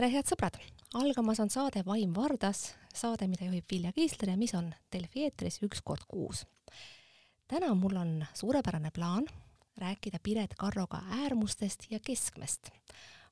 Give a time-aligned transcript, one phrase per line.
[0.00, 0.54] tere, head sõbrad!
[0.96, 5.58] algamas on saade Vaim Vardas, saade, mida juhib Vilja Kiisler ja mis on Delfi eetris
[5.66, 6.46] üks kord kuus.
[7.44, 9.26] täna mul on suurepärane plaan
[9.76, 12.70] rääkida Piret Karroga äärmustest ja keskmest.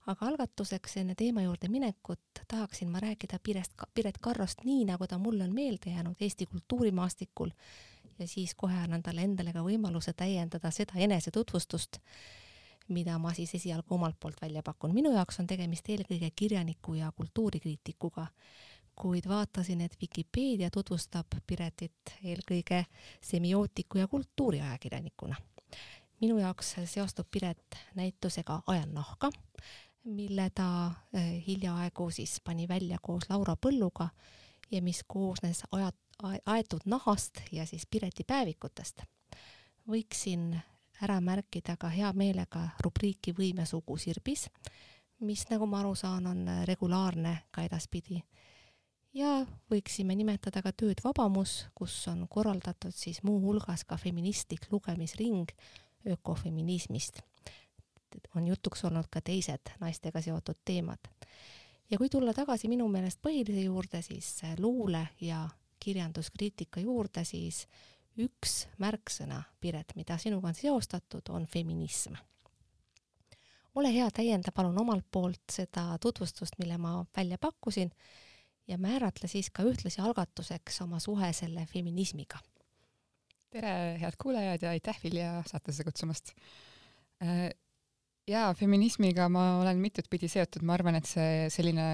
[0.06, 5.18] aga algatuseks enne teema juurde minekut tahaksin ma rääkida Pirest, Piret Karrost nii, nagu ta
[5.18, 7.48] mulle on meelde jäänud Eesti kultuurimaastikul
[8.18, 11.96] ja siis kohe annan talle endale ka võimaluse täiendada seda enesetutvustust,
[12.88, 14.94] mida ma siis esialgu omalt poolt välja pakun.
[14.94, 18.26] minu jaoks on tegemist eelkõige kirjaniku ja kultuurikriitikuga,
[18.94, 22.84] kuid vaatasin, et Vikipeedia tutvustab Piretit eelkõige
[23.20, 25.36] semiootiku ja kultuuriajakirjanikuna.
[26.20, 29.30] minu jaoks seostub Piret näitusega Ajan nahka,
[30.04, 34.08] mille ta eh, hiljaaegu siis pani välja koos Laura Põlluga
[34.70, 35.96] ja mis koosnes ajat,
[36.46, 39.02] aetud nahast ja siis Pireti päevikutest.
[39.88, 40.60] võiksin
[41.02, 44.48] ära märkida ka hea meelega rubriiki Võimesugu Sirbis,
[45.20, 48.22] mis, nagu ma aru saan, on regulaarne ka edaspidi.
[49.14, 55.50] ja võiksime nimetada ka tööd Vabamus, kus on korraldatud siis muuhulgas ka feministlik lugemisring
[56.06, 57.22] ökofeminismist.
[58.36, 60.98] on jutuks olnud ka teised naistega seotud teemad.
[61.90, 65.48] ja kui tulla tagasi minu meelest põhilise juurde, siis luule ja
[65.80, 67.68] kirjanduskriitika juurde, siis
[68.18, 72.18] üks märksõna, Piret, mida sinuga on seostatud, on feminism.
[73.74, 77.92] ole hea, täienda palun omalt poolt seda tutvustust, mille ma välja pakkusin
[78.68, 82.38] ja määratle siis ka ühtlasi algatuseks oma suhe selle feminismiga.
[83.50, 86.34] tere, head kuulajad ja aitäh, Vilja, saatesse kutsumast
[87.22, 87.50] äh,
[88.28, 91.86] jaa, feminismiga ma olen mitut pidi seotud, ma arvan, et see selline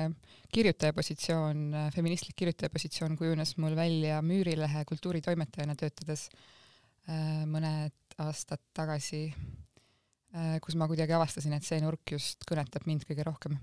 [0.54, 9.28] kirjutaja positsioon, feministlik kirjutaja positsioon kujunes mul välja Müürilehe kultuuritoimetajana töötades äh, mõned aastad tagasi,
[10.34, 13.58] äh, kus ma kuidagi avastasin, et see nurk just kõnetab mind kõige rohkem.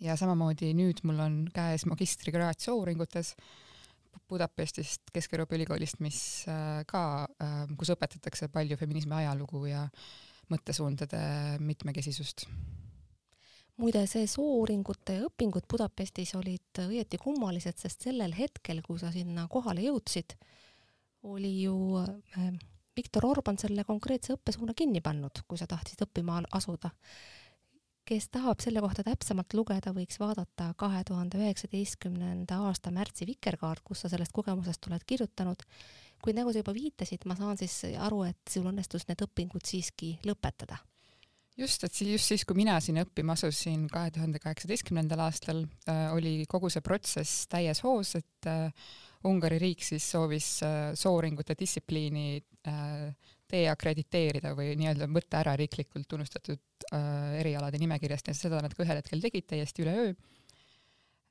[0.00, 3.34] ja samamoodi nüüd mul on käes magistrikraad soouuringutes
[4.30, 6.18] Budapestist, Kesk-Euroopa Ülikoolist, mis
[6.48, 7.26] äh, ka,
[7.76, 9.88] kus õpetatakse palju feminismi ajalugu ja
[10.52, 11.20] mõttesuundade
[11.60, 12.46] mitmekesisust.
[13.76, 19.82] muide, see soouuringute õpingud Budapestis olid õieti kummalised, sest sellel hetkel, kui sa sinna kohale
[19.82, 20.36] jõudsid,
[21.24, 22.52] oli ju äh,
[22.96, 26.92] Viktor Orban selle konkreetse õppesuuna kinni pannud, kui sa tahtsid õppima asuda.
[28.04, 34.04] kes tahab selle kohta täpsemalt lugeda, võiks vaadata kahe tuhande üheksateistkümnenda aasta märtsi Vikerkaart, kus
[34.04, 35.64] sa sellest kogemusest oled kirjutanud
[36.24, 40.14] kuid nagu sa juba viitasid, ma saan siis aru, et sul õnnestus need õpingud siiski
[40.24, 40.78] lõpetada.
[41.56, 46.36] just, et just siis, kui mina sinna õppima asusin kahe tuhande kaheksateistkümnendal aastal äh,, oli
[46.50, 48.70] kogu see protsess täies hoos, et äh,
[49.24, 52.42] Ungari riik siis soovis äh, soouuringute distsipliini
[53.54, 56.86] deakrediteerida või nii-öelda võtta ära riiklikult tunnustatud
[57.36, 60.14] erialade nimekirjast ja seda nad ka ühel hetkel tegid täiesti üleöö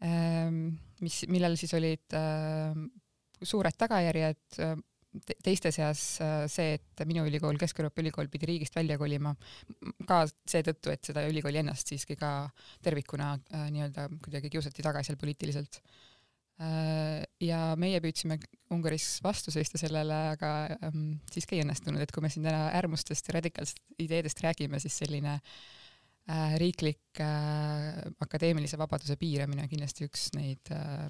[0.05, 0.59] ähm,,
[1.01, 2.77] mis, millel siis olid äh,
[3.43, 4.61] suured tagajärjed,
[5.43, 9.33] teiste seas äh, see, et minu ülikool, Kesk-Euroopa Ülikool pidi riigist välja kolima,
[10.09, 12.31] ka seetõttu, et seda ülikooli ennast siiski ka
[12.83, 15.81] tervikuna äh, nii-öelda kuidagi kiusati taga seal poliitiliselt.
[16.63, 18.39] Äh, ja meie püüdsime
[18.73, 20.51] Ungaris vastu seista sellele, aga
[20.89, 24.97] ähm, siiski ei õnnestunud, et kui me siin täna äärmustest ja radikaalsetest ideedest räägime, siis
[25.01, 25.82] selline äh, Äh,
[26.31, 31.09] riiklik äh, akadeemilise vabaduse piiramine on kindlasti üks neid äh,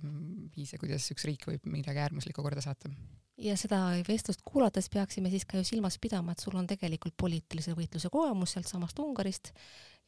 [0.56, 2.90] viise, kuidas üks riik võib midagi äärmuslikku korda saata.
[3.38, 7.76] ja seda vestlust kuulates peaksime siis ka ju silmas pidama, et sul on tegelikult poliitilise
[7.78, 9.52] võitluse kogemus sealtsamast Ungarist,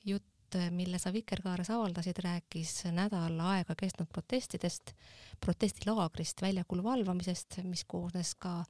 [0.06, 4.96] jutt, mille sa Vikerkaares avaldasid, rääkis nädal aega kestnud protestidest,
[5.44, 8.64] protestilaagrist, väljakul valvamisest, mis koosnes ka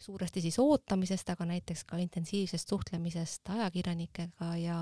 [0.00, 4.78] suuresti siis ootamisest, aga näiteks ka intensiivsest suhtlemisest ajakirjanikega ja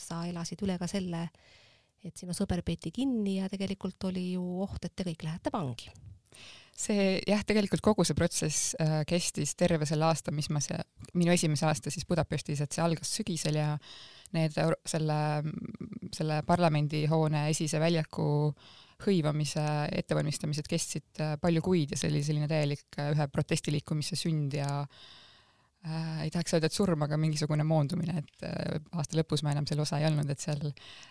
[0.00, 1.26] sa elasid üle ka selle,
[2.02, 5.92] et sinu sõber peeti kinni ja tegelikult oli ju oht, et te kõik lähete vangi.
[6.82, 10.78] See jah, tegelikult kogu see protsess äh, kestis terve selle aasta, mis ma see,
[11.20, 13.74] minu esimese aasta siis Budapestis, et see algas sügisel ja
[14.32, 14.56] need
[14.88, 15.18] selle,
[16.16, 18.26] selle parlamendihoone esise väljaku
[19.04, 19.62] hõivamise
[19.98, 24.80] ettevalmistamised kestsid äh, palju kuid ja see oli selline täielik äh, ühe protestiliikumise sünd ja
[24.80, 25.21] äh,
[25.86, 29.66] äh, ei tahaks öelda, et surm, aga mingisugune moondumine, et äh, aasta lõpus ma enam
[29.68, 30.62] selle osa ei olnud, et seal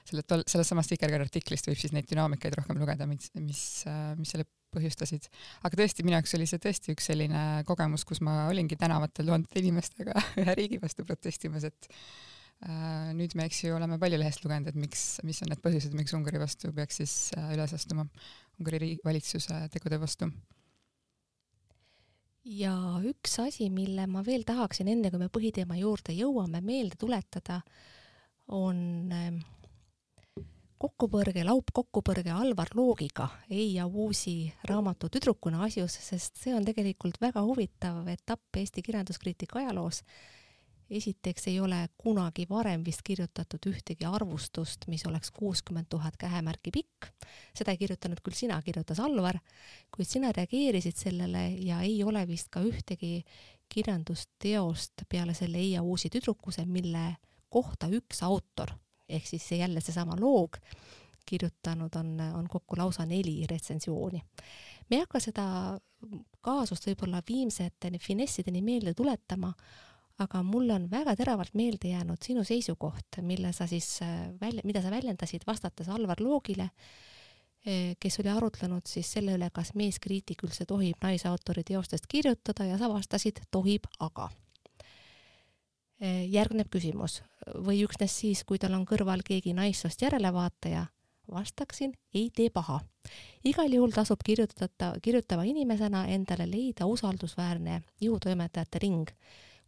[0.07, 4.11] selle tol-, sellest samast Vikerkaare artiklist võib siis neid dünaamikaid rohkem lugeda, mis, mis äh,,
[4.19, 5.27] mis selle põhjustasid.
[5.67, 9.63] aga tõesti, minu jaoks oli see tõesti üks selline kogemus, kus ma olingi tänavatel tuhandete
[9.63, 14.71] inimestega ühe riigi vastu protestimas, et äh, nüüd me, eks ju, oleme palju lehest lugenud,
[14.71, 18.07] et miks, mis on need põhjused, miks Ungari vastu peaks siis äh, üles astuma,
[18.61, 20.31] Ungari riigi valitsuse tegude vastu
[22.45, 22.73] ja
[23.05, 27.61] üks asi, mille ma veel tahaksin, enne kui me põhiteema juurde jõuame, meelde tuletada,
[28.51, 29.41] on ähm,
[30.81, 37.43] kokkupõrge, laupkokkupõrge Alvar Loogiga Ei ja Uusi raamatu Tüdrukuna asjus, sest see on tegelikult väga
[37.45, 40.01] huvitav etapp Eesti kirjanduskriitika ajaloos.
[40.91, 47.09] Esiteks ei ole kunagi varem vist kirjutatud ühtegi arvustust, mis oleks kuuskümmend tuhat käemärki pikk.
[47.55, 49.39] seda ei kirjutanud küll sina, kirjutas Alvar,
[49.95, 53.23] kuid sina reageerisid sellele ja ei ole vist ka ühtegi
[53.71, 57.15] kirjandusteost peale selle Ei ja Uusi tüdrukuse, mille
[57.49, 58.75] kohta üks autor
[59.11, 60.57] ehk siis see jälle seesama loog
[61.25, 64.21] kirjutanud on, on kokku lausa neli retsensiooni.
[64.89, 65.45] me ei hakka seda
[66.41, 69.53] kaasust võib-olla viimsete finessideni meelde tuletama,
[70.21, 73.99] aga mulle on väga teravalt meelde jäänud sinu seisukoht, mille sa siis
[74.41, 76.69] välja, mida sa väljendasid vastates Alvar Loogile,
[77.99, 82.89] kes oli arutlenud siis selle üle, kas meeskriitik üldse tohib naisautori teostest kirjutada ja sa
[82.89, 84.29] vastasid, tohib, aga.
[86.01, 87.19] Järgneb küsimus,
[87.61, 90.87] või üksnes siis, kui tal on kõrval keegi naissoost järelevaataja,
[91.31, 92.79] vastaksin, ei tee paha.
[93.45, 99.09] igal juhul tasub kirjutada, kirjutava inimesena endale leida usaldusväärne juhutoimetajate ring,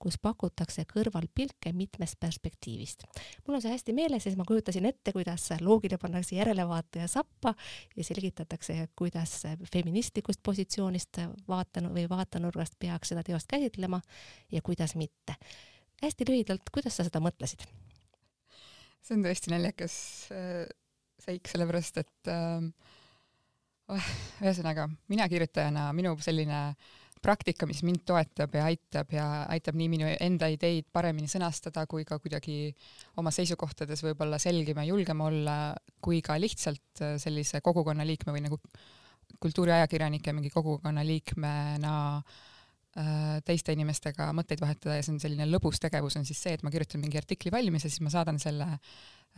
[0.04, 3.06] kus pakutakse kõrvalpilke mitmest perspektiivist.
[3.48, 7.54] mul on see hästi meeles siis ma kujutasin ette, kuidas loogile pannakse järelevaataja sappa
[7.96, 14.02] ja selgitatakse, kuidas feministlikust positsioonist vaatan- või vaatenurgast peaks seda teost käsitlema
[14.52, 15.38] ja kuidas mitte
[16.04, 17.64] hästi lühidalt, kuidas sa seda mõtlesid?
[19.04, 19.96] see on tõesti naljakas
[20.32, 20.66] äh,
[21.20, 22.68] seik, sellepärast et äh,
[24.44, 26.62] ühesõnaga, mina kirjutajana, minu selline
[27.24, 32.06] praktika, mis mind toetab ja aitab ja aitab nii minu enda ideid paremini sõnastada kui
[32.08, 32.74] ka kuidagi
[33.22, 35.58] oma seisukohtades võib-olla selgem ja julgem olla,
[36.04, 38.60] kui ka lihtsalt äh, sellise kogukonna liikme või nagu
[39.44, 42.53] kultuuriajakirjanike mingi kogukonna liikmena äh, Äh,
[43.48, 46.70] teiste inimestega mõtteid vahetada ja see on selline lõbus tegevus, on siis see, et ma
[46.74, 48.68] kirjutan mingi artikli valmis ja siis ma saadan selle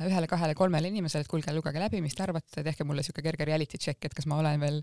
[0.04, 4.04] ühele-kahele-kolmele inimesele, et kuulge, lugege läbi, mis te arvate, tehke mulle niisugune kerge reality check,
[4.04, 4.82] et kas ma olen veel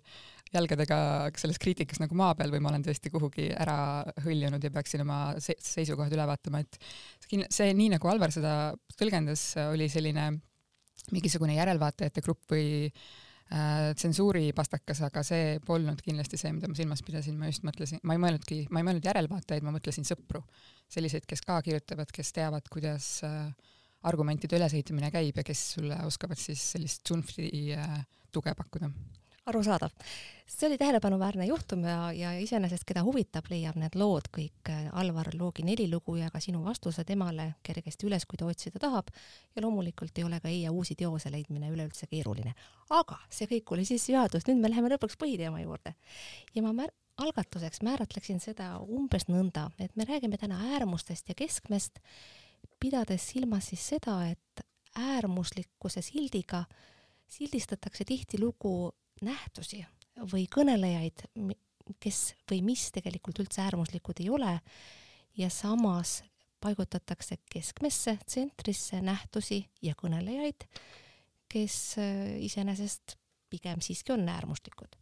[0.55, 1.01] jalgadega
[1.37, 3.77] selles kriitikas nagu maa peal või ma olen tõesti kuhugi ära
[4.25, 6.81] hõljunud ja peaksin oma se seisukohad üle vaatama, et
[7.29, 8.55] see, nii nagu Alvar seda
[8.97, 10.31] tõlgendas, oli selline
[11.13, 13.21] mingisugune järelvaatajate grupp või äh, Äh,
[13.99, 18.23] tsensuuripastakas, aga see polnud kindlasti see, mida ma silmas pidasin, ma just mõtlesin, ma ei
[18.23, 20.43] mõelnudki, ma ei mõelnud järelvaatajaid, ma mõtlesin sõpru.
[20.93, 23.53] selliseid, kes ka kirjutavad, kes teavad, kuidas äh,
[24.09, 27.99] argumentide ülesehitamine käib ja kes sulle oskavad siis sellist tsunfti äh,
[28.33, 28.91] tuge pakkuda
[29.47, 29.91] arusaadav.
[30.47, 35.31] see oli tähelepanuväärne juhtum ja, ja iseenesest, keda huvitab, leiab need lood kõik äh, Alvar
[35.39, 39.09] Loogi neli lugu ja ka sinu vastuse temale kergesti üles, kui ta otsida tahab.
[39.56, 42.55] ja loomulikult ei ole ka Eia uusi teose leidmine üleüldse keeruline.
[42.91, 45.94] aga see kõik oli sissejuhatus, nüüd me läheme lõpuks põhiteema juurde.
[46.55, 51.99] ja ma mär-, algatuseks määratleksin seda umbes nõnda, et me räägime täna äärmustest ja keskmest,
[52.79, 56.67] pidades silmas siis seda, et äärmuslikkuse sildiga
[57.33, 58.93] sildistatakse tihtilugu
[59.25, 59.83] nähtusi
[60.33, 61.25] või kõnelejaid,
[62.03, 64.59] kes või mis tegelikult üldse äärmuslikud ei ole
[65.39, 66.21] ja samas
[66.63, 70.69] paigutatakse keskmesse, tsentrisse nähtusi ja kõnelejaid,
[71.51, 73.17] kes äh, iseenesest
[73.51, 74.95] pigem siiski on äärmuslikud.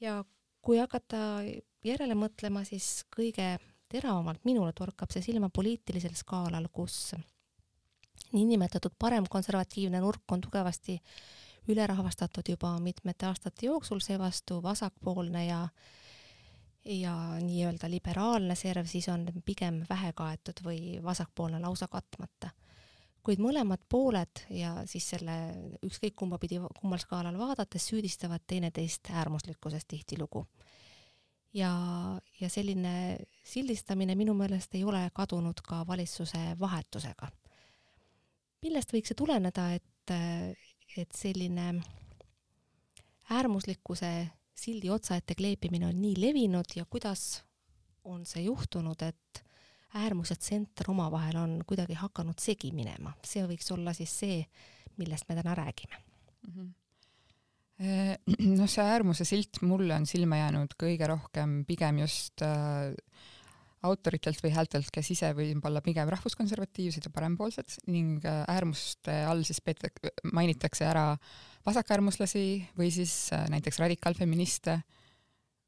[0.00, 0.24] ja
[0.62, 1.42] kui hakata
[1.84, 3.58] järele mõtlema, siis kõige
[3.92, 7.12] teravamalt minule torkab see silma poliitilisel skaalal, kus
[8.32, 10.96] niinimetatud paremkonservatiivne nurk on tugevasti
[11.68, 15.68] ülerahvastatud juba mitmete aastate jooksul, seevastu vasakpoolne ja
[16.84, 22.50] ja nii-öelda liberaalne serv siis on pigem vähe kaetud või vasakpoolne lausa katmata.
[23.22, 25.34] kuid mõlemad pooled ja siis selle
[25.86, 30.46] ükskõik kumba pidi, kummal skaalal vaadates süüdistavad teineteist äärmuslikkuses tihtilugu.
[31.54, 31.70] ja,
[32.40, 37.30] ja selline sildistamine minu meelest ei ole kadunud ka valitsuse vahetusega.
[38.62, 39.88] millest võiks see tuleneda, et
[40.96, 41.74] et selline
[43.30, 44.10] äärmuslikkuse
[44.54, 47.42] sildi otsaette kleepimine on nii levinud ja kuidas
[48.04, 49.42] on see juhtunud, et
[49.94, 54.38] äärmus ja tsenter omavahel on kuidagi hakanud segi minema, see võiks olla siis see,
[54.98, 56.54] millest me täna räägime mm.
[56.54, 56.70] -hmm
[58.58, 62.92] noh, see äärmuse silt mulle on silma jäänud kõige rohkem pigem just äh,
[63.82, 69.60] autoritelt või häältelt, kes ise võib-olla pigem rahvuskonservatiivsed ja parempoolsed ning äh, äärmuste all siis
[69.64, 71.06] peetakse, mainitakse ära
[71.66, 72.44] vasakäärmuslasi
[72.78, 74.78] või siis äh, näiteks radikaalfeministe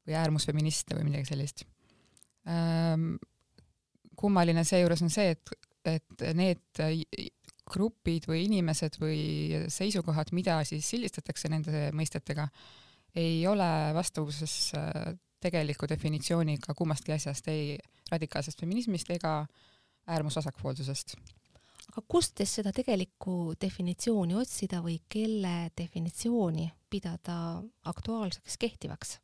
[0.05, 1.65] või äärmusfeministe või midagi sellist.
[2.47, 3.15] Ähm,
[4.15, 5.55] kummaline seejuures on see, et,
[5.89, 6.83] et need
[7.65, 12.47] grupid või inimesed või seisukohad, mida siis sildistatakse nende mõistetega,
[13.17, 17.75] ei ole vastavuses äh, tegeliku definitsiooniga kummastki asjast, ei
[18.11, 19.37] radikaalsest feminismist ega
[20.07, 21.15] äärmusvasakpoolsusest.
[21.91, 27.37] aga kust siis seda tegelikku definitsiooni otsida või kelle definitsiooni pidada
[27.85, 29.19] aktuaalseks, kehtivaks?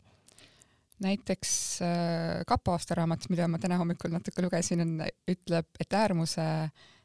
[1.02, 6.44] näiteks äh, kapo aastaraamat, mida ma täna hommikul natuke lugesin, on, ütleb, et äärmuse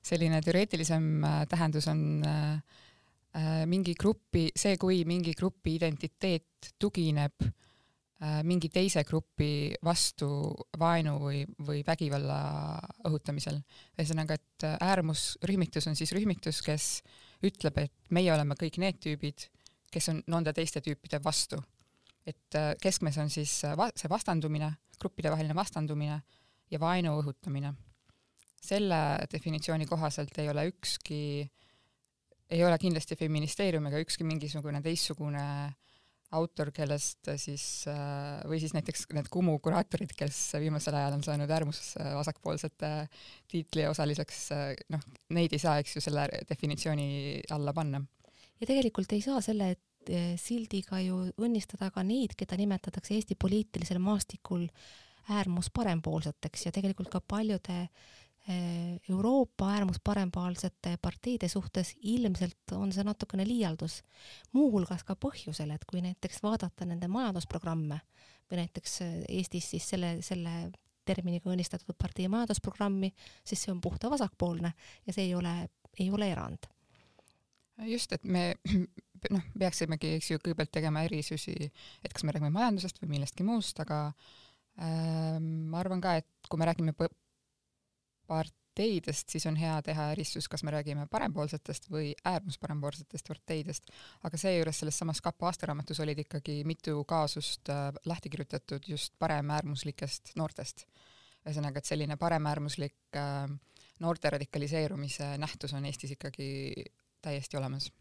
[0.04, 2.60] selline teoreetilisem äh, tähendus on äh,
[3.68, 7.48] mingi grupi, see, kui mingi grupi identiteet tugineb
[8.48, 10.26] mingi teise grupi vastu
[10.80, 12.38] vaenu või, või vägivalla
[13.04, 13.58] õhutamisel.
[13.98, 17.02] ühesõnaga, et äärmusrühmitus on siis rühmitus, kes
[17.44, 19.50] ütleb, et meie oleme kõik need tüübid,
[19.92, 21.60] kes on nende teiste tüüpide vastu
[22.26, 26.20] et äh, keskmes on siis äh, va see vastandumine, gruppidevaheline vastandumine
[26.70, 27.74] ja vaenu õhutamine.
[28.66, 28.98] selle
[29.30, 31.18] definitsiooni kohaselt ei ole ükski,
[32.50, 35.44] ei ole kindlasti feministeerium ega ükski mingisugune teistsugune
[36.34, 41.50] autor, kellest siis äh, või siis näiteks need Kumu kuraatorid, kes viimasel ajal on saanud
[41.58, 42.92] äärmusvasakpoolsete
[43.50, 44.40] tiitli osaliseks,
[44.90, 45.06] noh,
[45.36, 48.02] neid ei saa, eks ju, selle definitsiooni alla panna.
[48.60, 53.98] ja tegelikult ei saa selle Eh, sildiga ju õnnistada ka neid, keda nimetatakse Eesti poliitilisel
[53.98, 54.68] maastikul
[55.34, 57.88] äärmusparempoolseteks ja tegelikult ka paljude
[58.48, 64.02] eh, Euroopa äärmusparempoolsete parteide suhtes ilmselt on see natukene liialdus.
[64.52, 68.00] muuhulgas ka põhjusel, et kui näiteks vaadata nende majandusprogramme
[68.50, 70.70] või näiteks eh, Eestis siis selle, selle
[71.06, 73.12] terminiga õnnistatud partei majandusprogrammi,
[73.44, 74.72] siis see on puhta vasakpoolne
[75.06, 75.58] ja see ei ole,
[75.98, 76.66] ei ole erand
[77.84, 78.54] just, et me
[79.34, 81.54] noh, peaksimegi, eks ju, kõigepealt tegema erisusi,
[82.04, 86.60] et kas me räägime majandusest või millestki muust, aga äh, ma arvan ka, et kui
[86.60, 86.96] me räägime
[88.26, 93.92] parteidest, siis on hea teha erisus, kas me räägime parempoolsetest või äärmusparempoolsetest parteidest,
[94.26, 100.36] aga seejuures selles samas kapo aastaraamatus olid ikkagi mitu kaasust äh, lahti kirjutatud just paremäärmuslikest
[100.36, 100.86] noortest.
[101.46, 103.46] ühesõnaga, et selline paremäärmuslik äh,
[104.00, 106.84] noorte radikaliseerumise nähtus on Eestis ikkagi
[107.22, 107.92] täiesti olemas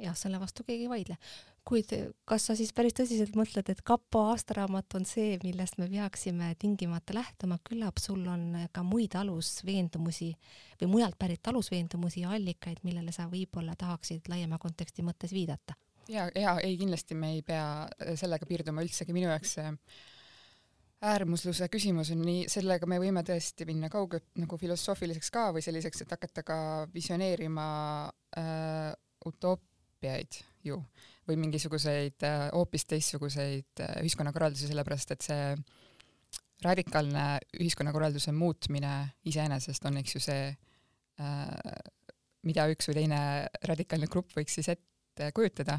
[0.00, 1.18] jah, selle vastu keegi ei vaidle.
[1.64, 1.92] Kuid
[2.28, 7.16] kas sa siis päris tõsiselt mõtled, et kapo aastaraamat on see, millest me peaksime tingimata
[7.16, 10.32] lähtuma, küllap sul on ka muid alusveendumusi
[10.82, 15.76] või mujalt pärit alusveendumusi ja allikaid, millele sa võib-olla tahaksid laiema konteksti mõttes viidata?
[16.08, 17.86] ja, ja ei, kindlasti me ei pea
[18.18, 19.70] sellega piirduma üldsegi, minu jaoks see
[21.04, 26.04] äärmusluse küsimus on nii, sellega me võime tõesti minna kaugelt nagu filosoofiliseks ka või selliseks,
[26.04, 26.58] et hakata ka
[26.94, 27.66] visioneerima
[28.40, 28.92] äh,
[29.28, 29.73] utoop-,
[30.04, 30.78] õppijaid ju
[31.24, 35.54] või mingisuguseid äh, hoopis teistsuguseid äh, ühiskonnakorraldusi, sellepärast et see
[36.64, 37.24] radikaalne
[37.60, 38.92] ühiskonnakorralduse muutmine
[39.28, 40.50] iseenesest on, eks ju, see,
[41.20, 41.72] äh,
[42.44, 43.20] mida üks või teine
[43.64, 45.78] radikaalne grupp võiks siis ette kujutada,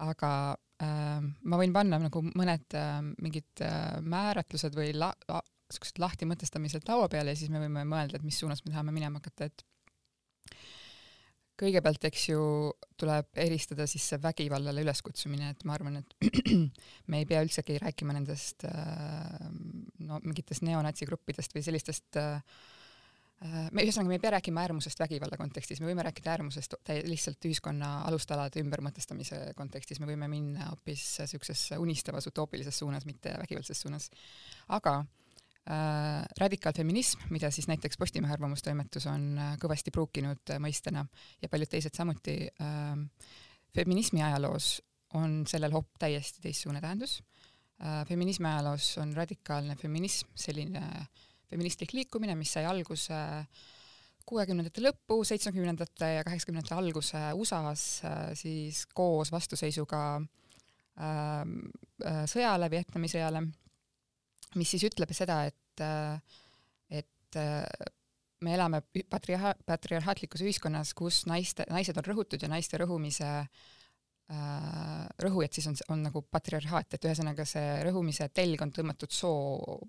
[0.00, 0.32] aga
[0.80, 2.72] ma võin panna nagu mõned
[3.20, 3.60] mingid
[4.00, 5.12] määratlused või la-,
[5.68, 8.94] niisugused lahti mõtestamised laua peale ja siis me võime mõelda, et mis suunas me tahame
[8.96, 9.64] minema hakata, et
[11.60, 12.42] kõigepealt, eks ju,
[13.00, 16.28] tuleb eristada siis see vägivallale üleskutsumine, et ma arvan, et
[17.12, 19.48] me ei pea üldsegi rääkima nendest äh,
[20.06, 22.40] no mingitest neonatsigruppidest või sellistest äh,
[23.72, 26.76] me ühesõnaga, me ei pea rääkima äärmusest vägivalla kontekstis, me võime rääkida äärmusest
[27.08, 33.80] lihtsalt ühiskonna alustalade ümbermõtestamise kontekstis, me võime minna hoopis niisugusesse unistavas utoopilises suunas, mitte vägivaldses
[33.80, 34.10] suunas.
[34.68, 35.19] aga äh, äh,
[36.40, 41.04] radikaalfeminism, mida siis näiteks Postimehe arvamustoimetus on äh, kõvasti pruukinud äh, mõistena.
[41.42, 42.36] Ja paljud teised samuti.
[42.60, 43.28] Äh,,
[43.74, 44.80] feminismi ajaloos
[45.14, 47.20] on sellel hoop täiesti teistsugune tähendus.
[47.84, 48.06] Äh,.
[48.08, 50.82] feminismi ajaloos on radikaalne feminism selline
[51.50, 53.16] feministlik liikumine, mis sai alguse
[54.30, 61.40] kuuekümnendate lõppu, seitsmekümnendate ja kaheksakümnendate alguse USA-s äh, siis koos vastuseisuga äh,
[62.06, 63.44] äh sõjale, Vietnami sõjale
[64.58, 65.84] mis siis ütleb seda, et,
[66.90, 67.40] et
[68.44, 68.80] me elame
[69.10, 75.78] patriarha-, patriarhaatlikus ühiskonnas, kus naiste, naised on rõhutud ja naiste rõhumise äh, rõhujad siis on,
[75.94, 79.80] on nagu patriarhaat, et ühesõnaga see rõhumise telg on tõmmatud soo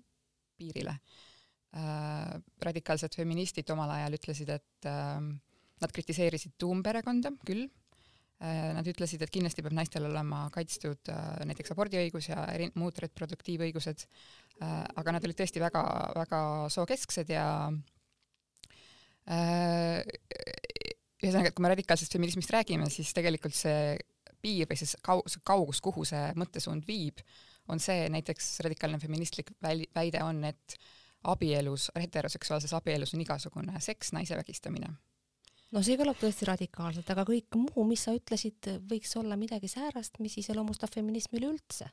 [0.58, 0.98] piirile
[1.76, 2.34] äh,.
[2.68, 5.16] radikaalsed feministid omal ajal ütlesid, et äh,
[5.82, 7.70] nad kritiseerisid tuumperekonda küll
[8.42, 12.96] Äh, nad ütlesid, et kindlasti peab naistel olema kaitstud äh, näiteks abordiõigus ja eri, muud
[13.04, 15.82] reproduktiivõigused, äh, aga nad olid tõesti väga,
[16.16, 16.40] väga
[16.72, 17.46] sookesksed ja
[21.22, 23.94] ühesõnaga, et kui me radikaalsest feminismist räägime, siis tegelikult see
[24.42, 27.22] piir või siis kau-, see kaugus, kuhu see mõttesuund viib,
[27.70, 30.76] on see näiteks radikaalne feministlik väl-, väide on, et
[31.30, 34.90] abielus, heteroseksuaalses abielus on igasugune seks naise vägistamine
[35.72, 40.20] no see kõlab tõesti radikaalselt, aga kõik muu, mis sa ütlesid, võiks olla midagi säärast,
[40.22, 41.88] mis iseloomustab feminismi üleüldse.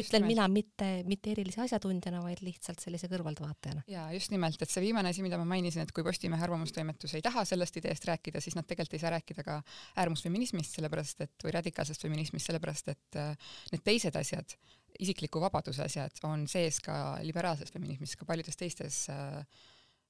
[0.00, 3.84] Ütlen mina mitte, mitte erilise asjatundjana, vaid lihtsalt sellise kõrvaltvaatajana.
[3.90, 7.24] jaa, just nimelt, et see viimane asi, mida ma mainisin, et kui Postimehe arvamustoimetus ei
[7.24, 9.60] taha sellest ideest rääkida, siis nad tegelikult ei saa rääkida ka
[10.02, 14.58] äärmusfeminismist, sellepärast et, või radikaalsest feminismist, sellepärast et äh, need teised asjad,
[15.02, 19.42] isikliku vabaduse asjad, on sees ka liberaalses feminismis, ka paljudes teistes äh,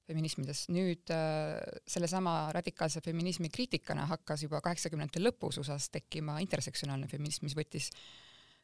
[0.07, 0.67] feminismides.
[0.71, 7.57] nüüd äh, sellesama radikaalse feminismi kriitikana hakkas juba kaheksakümnendate lõpus USA-s tekkima intersektsionaalne feminism, mis
[7.59, 7.91] võttis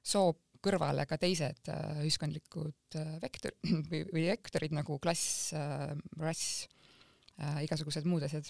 [0.02, 3.56] soo kõrvale ka teised äh, ühiskondlikud äh, vektor-
[3.90, 5.90] või, või vektorid nagu klass äh,,
[6.22, 6.68] rass
[7.42, 8.46] igasugused muud asjad.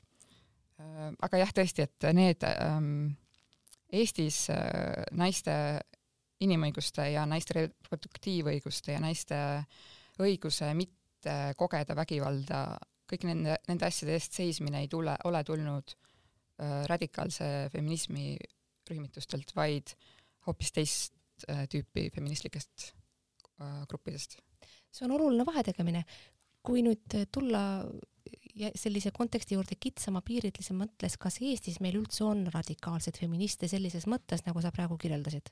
[1.22, 3.12] Aga jah, tõesti, et need ähm,
[3.94, 4.48] Eestis
[5.16, 5.54] naiste
[6.42, 9.38] inimõiguste ja naiste reproduktiivõiguste ja naiste
[10.20, 12.60] õiguse mitte kogeda vägivalda,
[13.08, 15.94] kõik nende, nende asjade eest seismine ei tule, ole tulnud
[16.90, 18.34] radikaalse feminismi
[18.90, 19.94] rühmitustelt, vaid
[20.48, 22.92] hoopis teist Äh, tüüpi feministlikest
[23.60, 24.38] äh, gruppidest.
[24.92, 26.04] see on oluline vahetegemine.
[26.62, 27.62] kui nüüd tulla
[28.78, 34.44] sellise konteksti juurde kitsama piiritlise mõttes, kas Eestis meil üldse on radikaalseid feministe sellises mõttes,
[34.46, 35.50] nagu sa praegu kirjeldasid?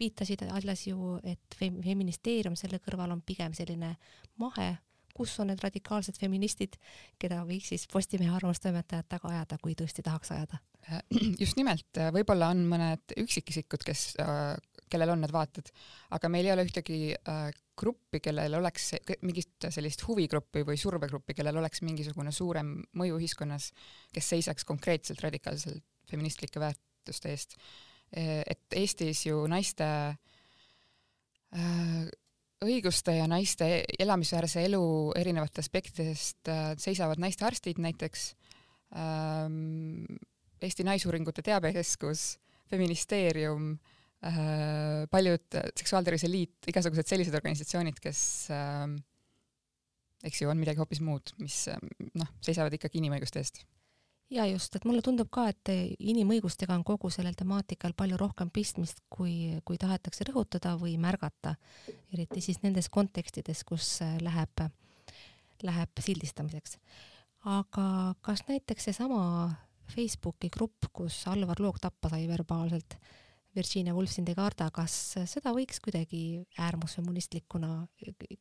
[0.00, 3.94] viitasid alles ju, et fem-, feministeerium selle kõrval on pigem selline
[4.42, 4.72] mahe,
[5.14, 6.74] kus on need radikaalsed feministid,
[7.22, 10.58] keda võiks siis Postimehe arvamustoimetajad taga ajada, kui tõesti tahaks ajada?
[11.42, 14.08] just nimelt, võib-olla on mõned üksikisikud, kes
[14.90, 15.70] kellel on need vaated,
[16.16, 17.48] aga meil ei ole ühtegi äh,
[17.78, 18.92] gruppi, kellel oleks
[19.26, 23.70] mingit sellist huvigruppi või survegruppi, kellel oleks mingisugune suurem mõju ühiskonnas,
[24.14, 27.56] kes seisaks konkreetselt radikaalselt feministlike väärtuste eest.
[28.14, 29.86] et Eestis ju naiste
[31.54, 32.04] äh,
[32.64, 34.84] õiguste ja naiste elamisväärse elu
[35.18, 38.34] erinevate aspektidest äh, seisavad naistearstid näiteks
[38.96, 40.04] ähm,,
[40.64, 42.38] Eesti Naisuuringute Teabekeskus,
[42.70, 43.94] Feministeerium Äh,
[45.12, 48.20] paljud Seksuaaltervise Liit, igasugused sellised organisatsioonid, kes
[48.54, 48.94] äh,
[50.24, 51.64] eks ju, on midagi hoopis muud, mis
[52.16, 53.62] noh, seisavad ikkagi inimõiguste eest.
[54.32, 59.02] ja just, et mulle tundub ka, et inimõigustega on kogu sellel temaatikal palju rohkem pistmist,
[59.12, 61.56] kui, kui tahetakse rõhutada või märgata,
[62.12, 64.64] eriti siis nendes kontekstides, kus läheb,
[65.62, 66.78] läheb sildistamiseks.
[67.44, 69.20] aga kas näiteks seesama
[69.92, 72.96] Facebooki grupp, kus Alvar Loog tappa sai verbaalselt,
[73.54, 74.94] Virginia Woolf sind ei karda, kas
[75.30, 77.76] seda võiks kuidagi äärmusfeministlikuna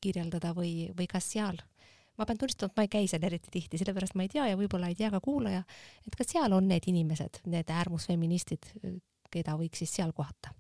[0.01, 1.61] kirjeldada või, või kas seal
[2.17, 4.57] ma pean tunnistama, et ma ei käi seal eriti tihti, sellepärast ma ei tea ja
[4.57, 5.63] võib-olla ei tea ka kuulaja,
[6.05, 8.69] et kas seal on need inimesed, need äärmusfeministid,
[9.33, 10.53] keda võiks siis seal kohata?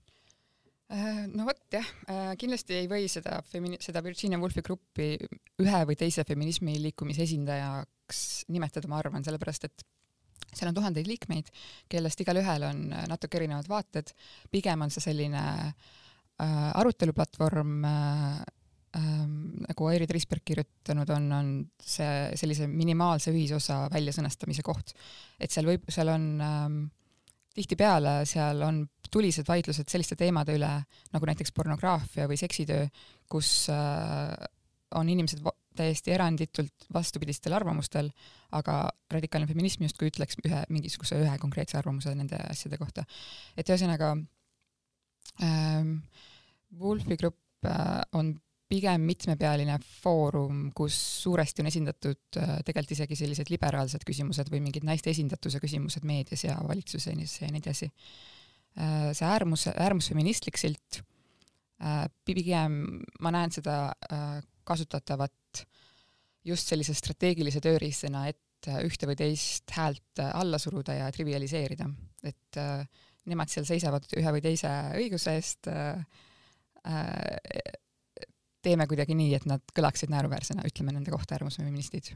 [0.93, 5.13] Äh, no vot jah, äh, kindlasti ei või seda femini-, seda Virginia Woolfi gruppi
[5.61, 9.85] ühe või teise feminismi liikumise esindajaks nimetada, ma arvan, sellepärast et
[10.53, 11.49] seal on tuhandeid liikmeid,
[11.89, 14.13] kellest igalühel on äh, natuke erinevad vaated,
[14.53, 18.41] pigem on see selline äh, aruteluplatvorm äh,
[18.99, 19.21] äh,
[19.67, 24.93] nagu Airi Trisberg kirjutanud on, on see sellise minimaalse ühisosa väljasõnastamise koht.
[25.39, 26.83] et seal võib, seal on ähm,
[27.53, 30.71] tihtipeale seal on tulised vaidlused selliste teemade üle,
[31.13, 32.87] nagu näiteks pornograafia või seksitöö,
[33.29, 34.33] kus äh,
[34.97, 35.43] on inimesed
[35.77, 38.11] täiesti eranditult vastupidistel arvamustel,
[38.51, 38.77] aga
[39.11, 43.05] radikaalne feminism justkui ütleks ühe, mingisuguse ühe konkreetse arvamuse nende asjade kohta.
[43.57, 44.15] et ühesõnaga
[45.41, 45.97] ähm,,
[46.79, 48.33] Wolfi grupp äh, on
[48.73, 54.85] pigem mitmepealine foorum, kus suuresti on esindatud äh, tegelikult isegi sellised liberaalsed küsimused või mingid
[54.87, 59.11] naiste esindatuse küsimused meedias ja valitsuses ja nii edasi äh,.
[59.13, 61.03] see äärmus, äärmusfeministlik silt
[61.83, 63.77] äh, pigem ma näen seda
[64.09, 65.65] äh, kasutatavat
[66.43, 71.87] just sellise strateegilise tööriistana, et ühte või teist häält alla suruda ja trivialiseerida,
[72.23, 72.85] et äh,
[73.29, 76.03] nemad seal seisavad ühe või teise õiguse eest äh,,
[76.87, 77.73] äh,
[78.63, 82.13] teeme kuidagi nii, et nad kõlaksid naeruväärsena, ütleme nende kohta äärmusfeministid.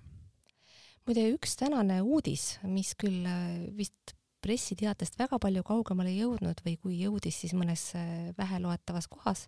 [1.07, 6.77] muide, üks tänane uudis, mis küll äh, vist pressiteatest väga palju kaugemale ei jõudnud või
[6.79, 9.47] kui jõudis, siis mõnes äh, väheloetavas kohas,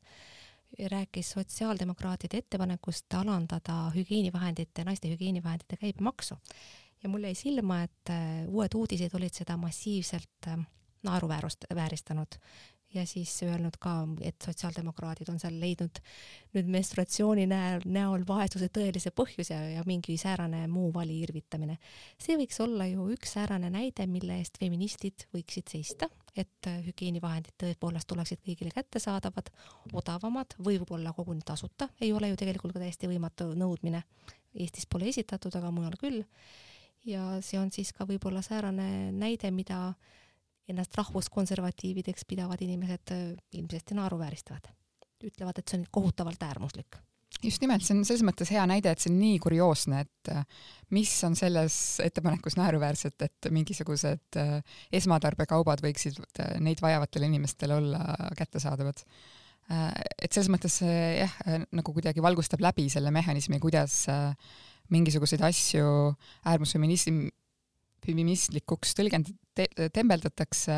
[0.91, 6.35] rääkis sotsiaaldemokraatide ettepanekust alandada hügieenivahendite, naiste hügieenivahendite käibemaksu.
[7.03, 10.59] ja mul jäi silma, et äh, uued uudised olid seda massiivselt äh,
[11.03, 12.35] naeruväärust, vääristanud
[12.93, 13.93] ja siis öelnud ka,
[14.25, 15.99] et sotsiaaldemokraadid on seal leidnud
[16.55, 21.77] nüüd menstruatsiooni näol, näol vaesuse tõelise põhjuse ja, mingi säärane muu vali irvitamine.
[22.17, 28.11] see võiks olla ju üks säärane näide, mille eest feministid võiksid seista, et hügieenivahendid tõepoolest
[28.15, 29.51] oleksid kõigile kättesaadavad,
[29.93, 34.03] odavamad või võib-olla koguni tasuta, ei ole ju tegelikult ka täiesti võimatu nõudmine.
[34.57, 36.23] Eestis pole esitatud, aga mujal küll.
[37.05, 39.93] ja see on siis ka võib-olla säärane näide, mida
[40.69, 43.27] ennast rahvuskonservatiivideks pidavad inimesed äh,
[43.59, 44.73] ilmsesti naeruvääristavad.
[45.19, 46.95] ütlevad, et see on kohutavalt äärmuslik
[47.43, 50.63] just nimelt, see on selles mõttes hea näide, et see on nii kurioosne, et äh,
[50.95, 54.55] mis on selles ettepanekus naeruväärset, et mingisugused äh,
[54.99, 56.19] esmatarbekaubad võiksid
[56.63, 59.03] neid vajavatele inimestele olla kättesaadavad.
[59.69, 61.33] et selles mõttes jah,
[61.77, 64.07] nagu kuidagi valgustab läbi selle mehhanismi, kuidas
[64.89, 65.83] mingisuguseid asju
[66.49, 67.27] äärmusfeminism,
[68.05, 70.75] feministlikuks tõlgend- te,, tembeldatakse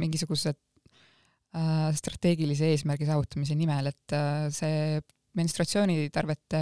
[0.00, 0.54] mingisuguse
[1.96, 4.14] strateegilise eesmärgi saavutamise nimel, et
[4.52, 4.98] see
[5.38, 6.60] menstratsioonitarvete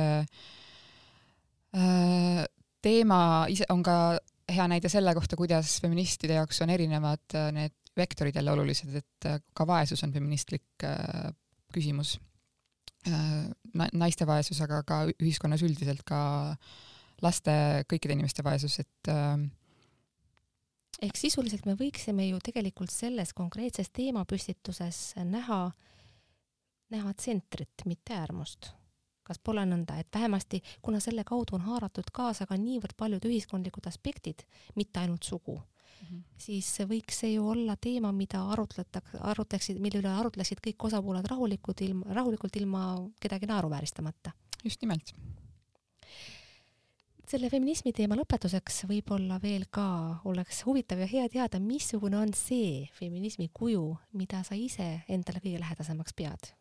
[1.76, 2.44] äh,
[2.84, 3.20] teema
[3.52, 3.96] ise on ka
[4.52, 9.28] hea näide selle kohta, kuidas feministide jaoks on erinevad äh, need vektorid jälle olulised, et
[9.28, 10.86] äh, ka vaesus on feministlik
[11.72, 12.18] küsimus.
[13.94, 16.18] naiste vaesus, aga ka ühiskonnas üldiselt ka
[17.22, 17.52] laste,
[17.86, 19.10] kõikide inimeste vaesus, et
[21.02, 25.86] ehk sisuliselt me võiksime ju tegelikult selles konkreetses teemapüstituses näha äh,
[26.90, 28.72] näha tsentrit, mitte äärmust.
[29.26, 33.88] kas pole nõnda, et vähemasti, kuna selle kaudu on haaratud kaasa ka niivõrd paljud ühiskondlikud
[33.90, 34.44] aspektid,
[34.78, 36.20] mitte ainult sugu mm, -hmm.
[36.38, 41.82] siis võiks see ju olla teema, mida arutletakse, arutleksid, mille üle arutleksid kõik osapooled rahulikud,
[41.88, 42.84] ilma, rahulikult ilma
[43.20, 44.30] kedagi naeruvääristamata.
[44.64, 45.14] just nimelt
[47.26, 49.86] selle feminismi teema lõpetuseks võib-olla veel ka
[50.30, 55.62] oleks huvitav ja hea teada, missugune on see feminismi kuju, mida sa ise endale kõige
[55.62, 56.52] lähedasemaks pead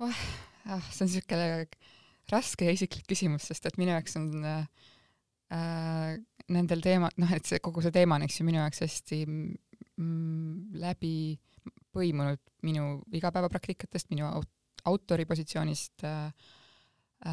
[0.00, 0.22] oh,
[0.66, 1.48] ah, see on niisugune
[2.32, 6.16] raske ja isiklik küsimus, sest et minu jaoks on äh,
[6.52, 10.76] nendel teema, noh, et see kogu see teema on, eks ju, minu jaoks hästi mm,
[10.82, 11.16] läbi
[11.94, 14.50] põimunud minu igapäevapraktikatest, minu aut
[14.86, 16.30] autori positsioonist äh,.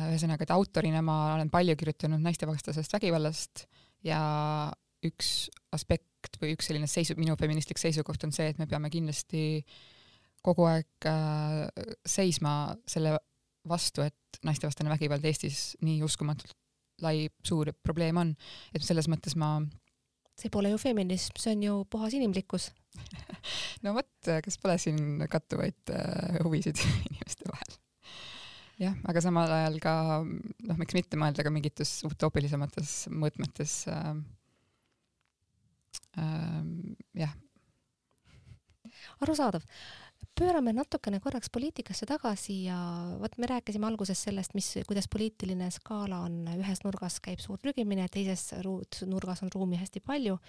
[0.10, 3.66] Ühesõnaga, et autorina ma olen palju kirjutanud naistevastasest vägivallast
[4.08, 4.20] ja
[5.04, 9.44] üks aspekt või üks selline seisu, minu feministlik seisukoht on see, et me peame kindlasti
[9.60, 9.82] äh,
[10.44, 13.16] kogu aeg äh, seisma selle
[13.70, 16.56] vastu, et naistevastane vägivald Eestis nii uskumatult
[17.04, 18.34] lai, suur probleem on,
[18.76, 19.56] et selles mõttes ma
[20.40, 22.70] see pole ju feminism, see on ju puhas inimlikkus
[23.86, 24.12] no vot,
[24.46, 27.80] kas pole siin kattuvaid äh, huvisid inimeste vahel?
[28.84, 34.16] Jah, aga samal ajal ka noh, miks mitte mõelda ka mingites utoopilisemates mõõtmetes äh,.
[36.14, 36.62] Äh,
[37.18, 37.32] jah.
[39.22, 39.66] arusaadav
[40.38, 42.78] pöörame natukene korraks poliitikasse tagasi ja
[43.22, 48.08] vot me rääkisime alguses sellest, mis, kuidas poliitiline skaala on, ühes nurgas käib suur trügimine,
[48.14, 48.52] teises
[49.10, 50.40] nurgas on ruumi hästi palju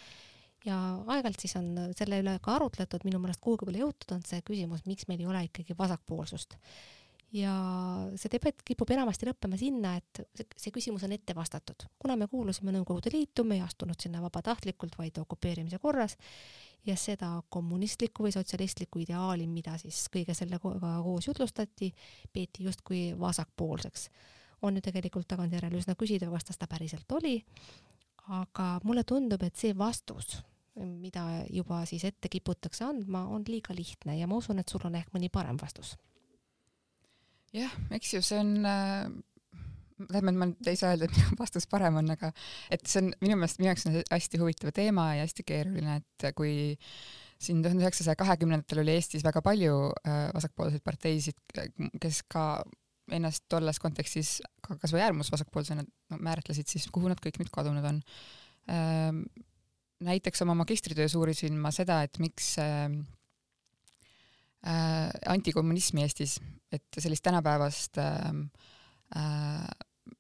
[0.65, 4.41] ja aeg-ajalt siis on selle üle ka arutletud, minu meelest kuhugi pole jõutud, on see
[4.47, 6.57] küsimus, miks meil ei ole ikkagi vasakpoolsust.
[7.35, 7.53] Ja
[8.21, 11.87] see debatt kipub enamasti lõppema sinna, et see, see küsimus on ette vastatud.
[11.99, 16.17] kuna me kuulusime Nõukogude Liitu, me ei astunud sinna vabatahtlikult, vaid okupeerimise korras
[16.87, 20.71] ja seda kommunistlikku või sotsialistlikku ideaali, mida siis kõige sellega
[21.03, 21.91] koos jutlustati,
[22.33, 24.09] peeti justkui vasakpoolseks.
[24.63, 27.45] on ju tegelikult tagantjärele üsna küsitav, kas ta seda päriselt oli,
[28.33, 30.39] aga mulle tundub, et see vastus,
[30.77, 34.95] mida juba siis ette kiputakse andma, on liiga lihtne ja ma usun, et sul on
[34.95, 35.97] ehk mõni parem vastus.
[37.55, 39.15] Jah, eks ju, see on äh
[39.95, 42.31] tähendab, ma ei saa öelda, et minu vastus parem on, aga
[42.73, 45.99] et see on minu meelest, minu jaoks on see hästi huvitav teema ja hästi keeruline,
[46.01, 46.55] et kui
[47.43, 51.39] siin tuhande üheksasaja kahekümnendatel oli Eestis väga palju äh, vasakpoolseid parteisid,
[52.03, 52.65] kes ka
[53.13, 58.01] ennast tolles kontekstis ka kasvõi äärmusvasakpoolsena no, määratlesid, siis kuhu nad kõik nüüd kadunud on
[58.73, 59.27] ähm,.
[60.05, 62.89] näiteks oma magistritöös uurisin ma seda, et miks äh,
[64.67, 66.39] äh, antikommunismi Eestis,
[66.73, 68.31] et sellist tänapäevast äh,
[69.17, 69.67] äh,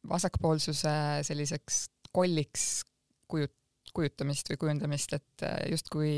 [0.08, 0.94] vasakpoolsuse
[1.26, 2.84] selliseks kolliks
[3.30, 3.56] kujut-,
[3.94, 6.14] kujutamist või kujundamist, et äh, justkui,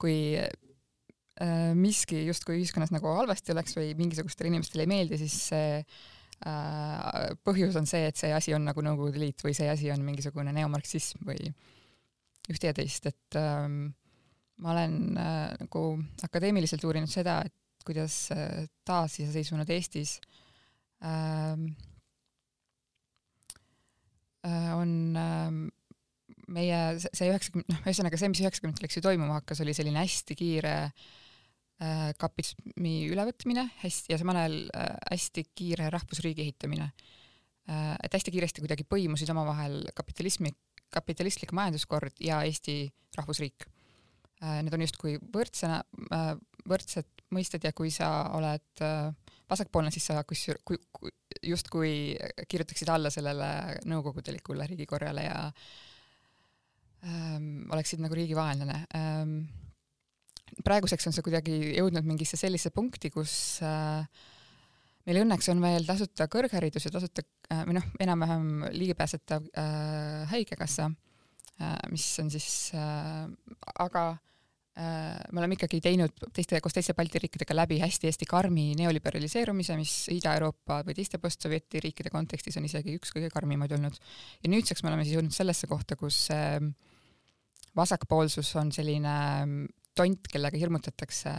[0.00, 5.78] kui äh, miski justkui ühiskonnas nagu halvasti oleks või mingisugustele inimestele ei meeldi, siis see
[5.80, 10.04] äh, põhjus on see, et see asi on nagu Nõukogude Liit või see asi on
[10.06, 11.52] mingisugune neomarksism või
[12.50, 13.90] ühte ja teist, et ähm,
[14.60, 15.84] ma olen äh, nagu
[16.26, 17.54] akadeemiliselt uurinud seda, et
[17.86, 20.18] kuidas äh, taasiseseisvunud Eestis
[21.04, 21.70] ähm,
[24.40, 25.64] Äh, on ähm,
[26.48, 30.36] meie see üheksakümne, noh, ühesõnaga see, mis üheksakümnendatel, eks ju, toimuma hakkas, oli selline hästi
[30.38, 37.98] kiire äh, kapitismi ülevõtmine, hästi, ja samal ajal äh, hästi kiire rahvusriigi ehitamine äh,.
[38.00, 40.54] et hästi kiiresti kuidagi põimusid omavahel kapitalismi,
[40.90, 42.80] kapitalistlik majanduskord ja Eesti
[43.20, 44.62] rahvusriik äh,.
[44.64, 45.82] Need on justkui võrdsena
[46.68, 49.10] võrdsed mõisted ja kui sa oled äh,
[49.50, 51.12] vasakpoolne, siis sa kus, kui, kui,
[51.46, 51.92] justkui
[52.48, 53.48] kirjutaksid alla sellele
[53.90, 55.38] nõukogudelikule riigikorrale ja
[57.06, 59.40] ähm, oleksid nagu riigi vaenlane ähm,.
[60.66, 63.32] praeguseks on see kuidagi jõudnud mingisse sellisesse punkti, kus
[63.66, 64.02] äh,
[65.06, 70.90] meil õnneks on veel tasuta kõrgharidus ja tasuta äh, või noh, enam-vähem ligipääsetav äh, haigekassa
[70.90, 73.30] äh,, mis on siis äh,,
[73.78, 74.26] aga äh,
[74.80, 80.80] me oleme ikkagi teinud teiste, koos teiste Balti riikidega läbi hästi-hästi karmi neoliberaliseerumise, mis Ida-Euroopa
[80.86, 83.98] või teiste postsovjeti riikide kontekstis on isegi üks kõige karmimaid olnud.
[84.42, 86.56] ja nüüdseks me oleme siis jõudnud sellesse kohta, kus äh,
[87.76, 89.16] vasakpoolsus on selline
[89.96, 91.32] tont, kellega hirmutatakse,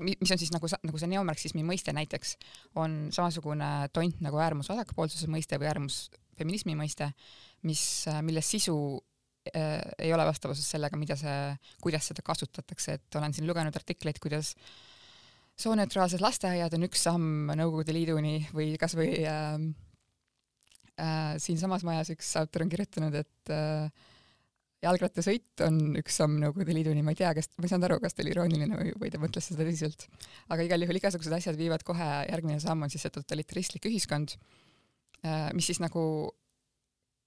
[0.00, 2.36] mis on siis nagu, nagu see neomarksismi mõiste näiteks,
[2.80, 7.10] on samasugune tont nagu äärmusvasakpoolsuse mõiste või äärmusfeminismi mõiste,
[7.68, 7.82] mis,
[8.24, 9.09] mille sisu äh,
[9.54, 11.36] ei ole vastavuses sellega, mida see,
[11.82, 14.54] kuidas seda kasutatakse, et olen siin lugenud artikleid, kuidas
[15.60, 19.58] sooneutraalsed lasteaiad on üks samm Nõukogude Liiduni või kasvõi äh,
[21.00, 23.90] äh, siinsamas majas üks autor on kirjutanud, et äh,
[24.84, 28.16] jalgrattasõit on üks samm Nõukogude Liiduni, ma ei tea, kas, ma ei saanud aru, kas
[28.16, 30.06] ta oli irooniline või, või ta mõtles seda tõsiselt.
[30.48, 34.36] aga igal juhul igasugused asjad viivad kohe, järgmine samm on siis see totalitaristlik ühiskond,
[35.24, 36.02] äh, mis siis nagu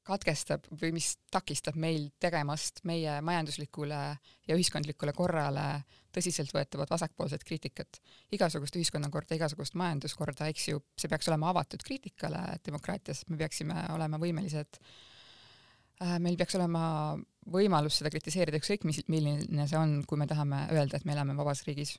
[0.04, 4.00] katkestab või mis takistab meil tegemast meie majanduslikule
[4.48, 5.68] ja ühiskondlikule korrale
[6.13, 8.02] tõsiseltvõetavat vasakpoolset kriitikat.
[8.32, 14.20] igasugust ühiskonnakorda, igasugust majanduskorda, eks ju, see peaks olema avatud kriitikale demokraatias, me peaksime olema
[14.20, 17.16] võimelised äh, meil peaks olema
[17.54, 21.36] võimalus seda kritiseerida, ükskõik mis, milline see on, kui me tahame öelda, et me elame
[21.39, 21.98] vabas riigis.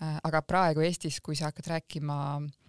[0.00, 2.67] Äh, aga praegu Eestis, kui sa hakkad rääkima äh,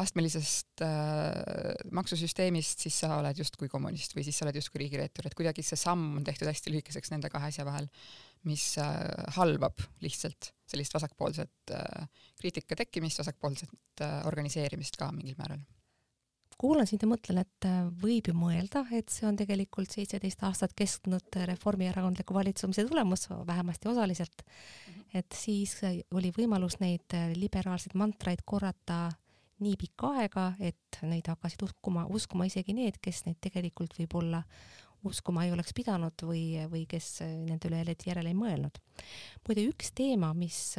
[0.00, 5.36] astmelisest äh, maksusüsteemist, siis sa oled justkui kommunist või siis sa oled justkui riigireetur, et
[5.38, 7.88] kuidagi see samm on tehtud hästi lühikeseks nende kahe asja vahel,
[8.48, 8.96] mis äh,
[9.36, 12.08] halvab lihtsalt sellist vasakpoolset äh,
[12.40, 15.62] kriitika tekkimist, vasakpoolset äh, organiseerimist ka mingil määral
[16.62, 20.74] kuulan sind ja mõtlen, et äh, võib ju mõelda, et see on tegelikult seitseteist aastat
[20.78, 24.44] kestnud reformierakondliku valitsemise tulemus, vähemasti osaliselt.
[24.46, 25.00] Mhm.
[25.14, 25.74] et siis
[26.14, 29.10] oli võimalus neid äh, liberaalseid mantraid korrata
[29.62, 34.42] nii pikka aega, et neid hakkasid uskuma, uskuma isegi need, kes neid tegelikult võib-olla
[35.08, 38.78] uskuma ei oleks pidanud või, või kes äh, nende üle järele ei mõelnud.
[39.46, 40.76] muide, üks teema, mis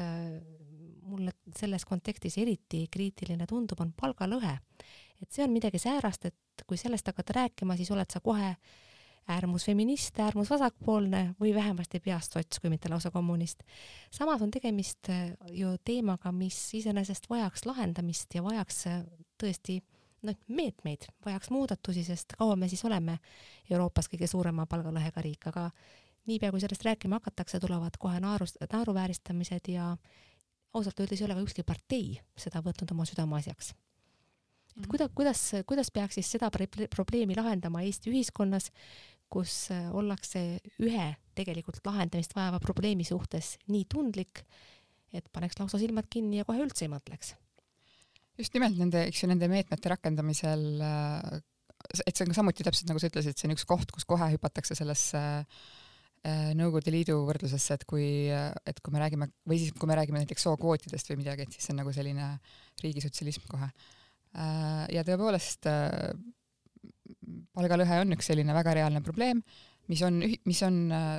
[1.03, 4.59] mulle selles kontekstis eriti kriitiline tundub, on palgalõhe
[5.23, 8.53] et see on midagi säärast, et kui sellest hakata rääkima, siis oled sa kohe
[9.27, 13.63] äärmusfeminist, äärmusvasakpoolne või vähemasti peast sots, kui mitte lausa kommunist.
[14.11, 19.03] samas on tegemist äh, ju teemaga, mis iseenesest vajaks lahendamist ja vajaks äh,
[19.43, 19.79] tõesti
[20.23, 23.17] noh, meetmeid, vajaks muudatusi, sest kaua me siis oleme
[23.69, 25.69] Euroopas kõige suurema palgalõhega riik, aga
[26.27, 29.93] niipea kui sellest rääkima hakatakse, tulevad kohe naerust, naeruvääristamised ja
[30.73, 33.73] ausalt öeldes ei ole ka ükski partei seda võtnud oma südameasjaks.
[34.73, 36.49] Et kuida-, kuidas, kuidas peaks siis seda
[36.95, 38.71] probleemi lahendama Eesti ühiskonnas,
[39.33, 40.43] kus äh, ollakse
[40.83, 44.43] ühe tegelikult lahendamist vajava probleemi suhtes nii tundlik,
[45.13, 47.35] et paneks lausa silmad kinni ja kohe üldse ei mõtleks?
[48.39, 51.39] just nimelt nende, eks ju, nende meetmete rakendamisel, äh,
[52.05, 54.31] et see on ka samuti täpselt nagu sa ütlesid, see on üks koht, kus kohe
[54.33, 59.89] hüpatakse sellesse äh, Nõukogude Liidu võrdlusesse, et kui, et kui me räägime või siis, kui
[59.89, 62.29] me räägime näiteks sookvootidest või midagi, et siis see on nagu selline
[62.81, 63.67] riigisotsialism kohe
[64.33, 65.67] ja tõepoolest
[67.55, 69.41] palgalõhe on üks selline väga reaalne probleem,
[69.91, 71.17] mis on, mis on äh,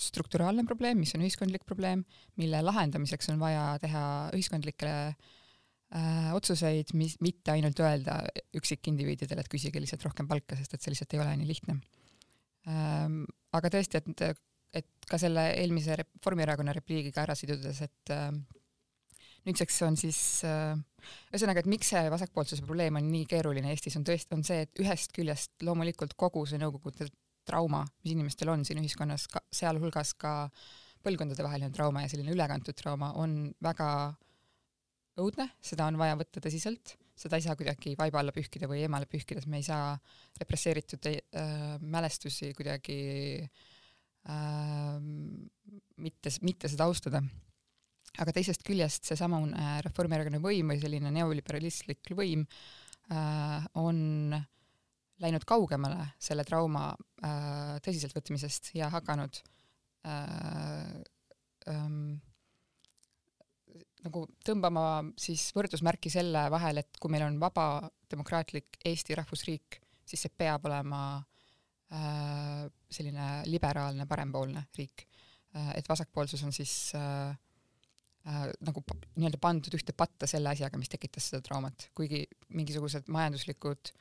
[0.00, 2.02] strukturaalne probleem, mis on ühiskondlik probleem,
[2.40, 8.20] mille lahendamiseks on vaja teha ühiskondlikke äh, otsuseid, mis, mitte ainult öelda
[8.58, 11.78] üksikindiviididele, et küsige lihtsalt rohkem palka, sest et see lihtsalt ei ole nii lihtne
[12.70, 13.22] ähm,.
[13.54, 14.42] aga tõesti, et,
[14.74, 18.32] et ka selle eelmise Reformierakonna repliigiga ära sidudes, et äh,
[19.44, 20.72] nüüdseks on siis äh,
[21.32, 24.82] ühesõnaga, et miks see vasakpoolsuse probleem on nii keeruline Eestis, on tõesti, on see, et
[24.82, 27.10] ühest küljest loomulikult kogu see Nõukogude
[27.44, 30.34] trauma, mis inimestel on siin ühiskonnas, sealhulgas ka
[31.04, 33.88] põlvkondadevaheline trauma ja selline ülekantud trauma on väga
[35.20, 39.06] õudne, seda on vaja võtta tõsiselt, seda ei saa kuidagi vaiba alla pühkida või eemale
[39.10, 39.92] pühkida, sest me ei saa
[40.40, 42.98] represseeritud äh, mälestusi kuidagi
[43.44, 44.96] äh,
[46.00, 47.22] mitte, mitte seda austada
[48.22, 52.44] aga teisest küljest seesamune äh, Reformierakonna võim või selline neoliberalistlik võim
[53.10, 54.34] äh, on
[55.22, 59.40] läinud kaugemale selle trauma äh, tõsiseltvõtmisest ja hakanud
[60.06, 61.02] äh,
[61.70, 62.16] ähm,
[64.04, 64.86] nagu tõmbama
[65.20, 70.66] siis võrdusmärki selle vahel, et kui meil on vaba demokraatlik Eesti rahvusriik, siis see peab
[70.68, 71.00] olema
[71.94, 75.06] äh, selline liberaalne parempoolne riik
[75.56, 75.72] äh,.
[75.78, 77.32] et vasakpoolsus on siis äh,
[78.28, 78.82] äh, nagu
[79.16, 82.24] nii-öelda pandud ühte patta selle asjaga, mis tekitas seda traumat, kuigi
[82.56, 83.92] mingisugused majanduslikud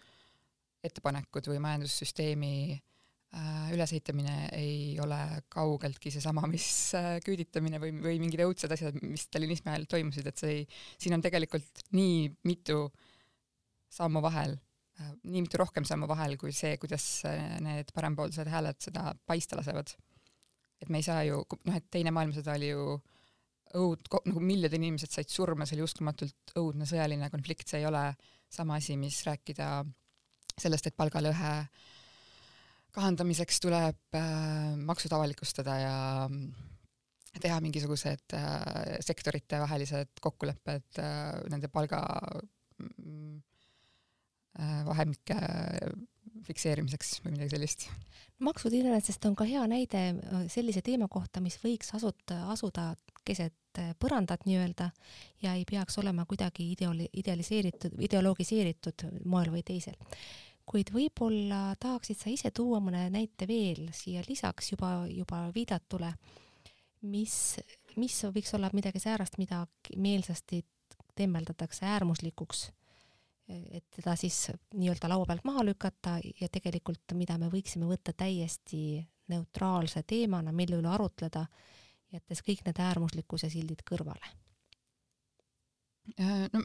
[0.83, 5.19] ettepanekud või majandussüsteemi äh, ülesehitamine ei ole
[5.53, 6.67] kaugeltki seesama, mis
[6.99, 11.17] äh, küüditamine või, või mingid õudsed asjad, mis stalinismi ajal toimusid, et see ei, siin
[11.17, 12.85] on tegelikult nii mitu
[13.93, 14.57] sammu vahel,
[15.23, 17.05] nii mitu rohkem sammu vahel kui see, kuidas
[17.61, 19.93] need parempoolsed hääled seda paista lasevad.
[20.81, 22.97] et me ei saa ju, noh, et Teine maailmasõda oli ju
[23.79, 28.05] õud, nagu miljonid inimesed said surma, see oli uskumatult õudne sõjaline konflikt, see ei ole
[28.53, 29.69] sama asi, mis rääkida
[30.59, 31.53] sellest, et palgalõhe
[32.93, 35.95] kahandamiseks tuleb äh, maksud avalikustada ja
[37.41, 43.39] teha mingisugused äh, sektorite vahelised kokkulepped äh, nende palga äh,
[44.85, 45.37] vahemike
[46.43, 47.87] fikseerimiseks või midagi sellist.
[48.43, 50.01] maksud iseenesest on ka hea näide
[50.51, 52.91] sellise teema kohta, mis võiks asuta, asuda
[53.25, 53.55] keset
[53.99, 54.89] põrandat nii-öelda
[55.43, 59.97] ja ei peaks olema kuidagi ideoli-, idealiseeritud, ideologiseeritud moel või teisel.
[60.65, 66.13] Kuid võib-olla tahaksid sa ise tuua mõne näite veel siia lisaks juba, juba viidatule,
[67.11, 67.57] mis,
[67.99, 69.65] mis võiks olla midagi säärast, mida
[69.97, 70.61] meelsasti
[71.15, 72.63] temmeldatakse äärmuslikuks,
[73.75, 74.37] et teda siis
[74.73, 80.79] nii-öelda laua pealt maha lükata ja tegelikult, mida me võiksime võtta täiesti neutraalse teemana, mille
[80.79, 81.45] üle arutleda,
[82.13, 84.33] jättes kõik need äärmuslikkuse sildid kõrvale.
[86.19, 86.63] Äh, no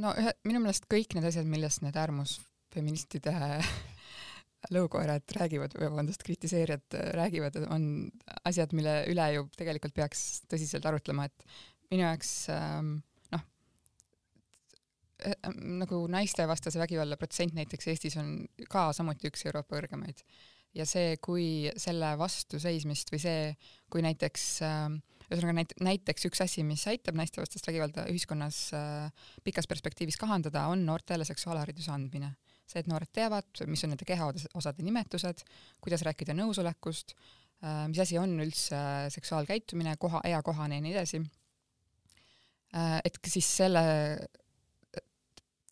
[0.00, 3.34] no ühe, minu meelest kõik need asjad, millest need äärmusfeministide
[4.74, 7.84] lõukoerad räägivad, vabandust, kritiseerijad räägivad, on
[8.48, 11.46] asjad, mille üle ju tegelikult peaks tõsiselt arutlema, et
[11.92, 12.94] minu jaoks ähm,
[13.34, 13.44] noh,
[15.26, 15.36] äh,
[15.82, 18.34] nagu naistevastase vägivalla protsent näiteks Eestis on
[18.70, 20.24] ka samuti üks Euroopa kõrgemaid.
[20.76, 21.46] Ja see, kui
[21.80, 23.40] selle vastu seismist või see,
[23.92, 24.86] kui näiteks äh,
[25.28, 30.84] ühesõnaga näit-, näiteks üks asi, mis aitab naistevastast vägivalda ühiskonnas äh, pikas perspektiivis kahandada, on
[30.88, 32.34] noortele seksuaalhariduse andmine.
[32.66, 35.42] see, et noored teavad, mis on nende kehaosade nimetused,
[35.84, 38.78] kuidas rääkida nõusolekust äh,, mis asi on üldse
[39.12, 43.00] seksuaalkäitumine, koha, eakohane ja nii edasi äh,.
[43.04, 43.82] et siis selle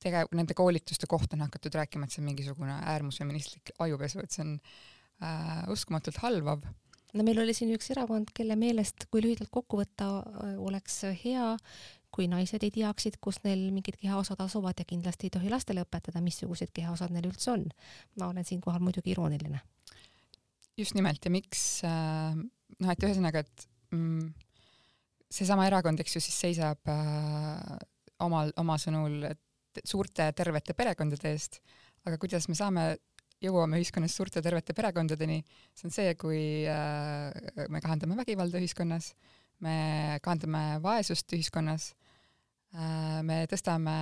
[0.03, 4.47] tege-, nende koolituste kohta on hakatud rääkima, et see on mingisugune äärmusfeministlik ajupesu, et see
[4.47, 4.55] on
[5.25, 6.65] äh, uskumatult halvav
[7.15, 10.11] no meil oli siin üks erakond, kelle meelest, kui lühidalt kokku võtta,
[10.63, 11.55] oleks hea,
[12.15, 16.23] kui naised ei teaksid, kus neil mingid kehaosad asuvad ja kindlasti ei tohi lastele õpetada,
[16.25, 17.67] missugused kehaosad neil üldse on.
[18.19, 19.61] ma olen siinkohal muidugi irooniline.
[20.77, 24.33] just nimelt ja miks äh, noh, et ühesõnaga, et mm,
[25.31, 27.79] seesama erakond, eks ju, siis seisab äh,
[28.27, 29.23] omal, oma sõnul
[29.85, 31.61] suurte tervete perekondade eest,
[32.07, 32.85] aga kuidas me saame
[33.41, 35.41] jõuame ühiskonnas suurte tervete perekondadeni,
[35.77, 39.15] see on see, kui äh, me kahandame vägivalda ühiskonnas,
[39.65, 41.91] me kahandame vaesust ühiskonnas
[42.75, 43.97] äh,, me tõstame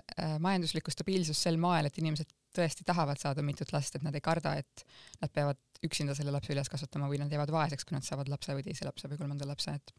[0.00, 4.24] äh, majanduslikku stabiilsust sel moel, et inimesed tõesti tahavad saada mitut last, et nad ei
[4.24, 4.84] karda, et
[5.22, 8.56] nad peavad üksinda selle lapse üles kasvatama või nad jäävad vaeseks, kui nad saavad lapse
[8.56, 9.94] või teise lapse või kolmanda lapse, et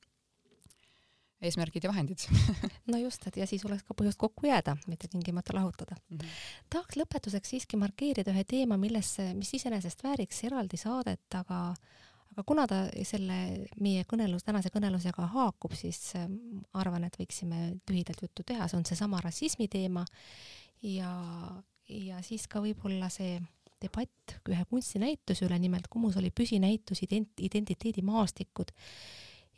[1.41, 2.25] eesmärgid ja vahendid
[2.91, 6.17] no just, et ja siis oleks ka põhjust kokku jääda, mitte tingimata lahutada mm.
[6.17, 6.37] -hmm.
[6.69, 11.63] tahaks lõpetuseks siiski markeerida ühe teema, millesse, mis iseenesest vääriks eraldi saadet, aga
[12.31, 18.21] aga kuna ta selle meie kõnelus, tänase kõnelusega haakub, siis ähm, arvan, et võiksime lühidalt
[18.23, 20.05] juttu teha, see on seesama rassismi teema
[20.81, 21.11] ja,
[21.89, 23.41] ja siis ka võib-olla see
[23.81, 28.71] debatt ühe kunstinäituse üle, nimelt Kumus oli püsinäitus ident-, identiteedimaastikud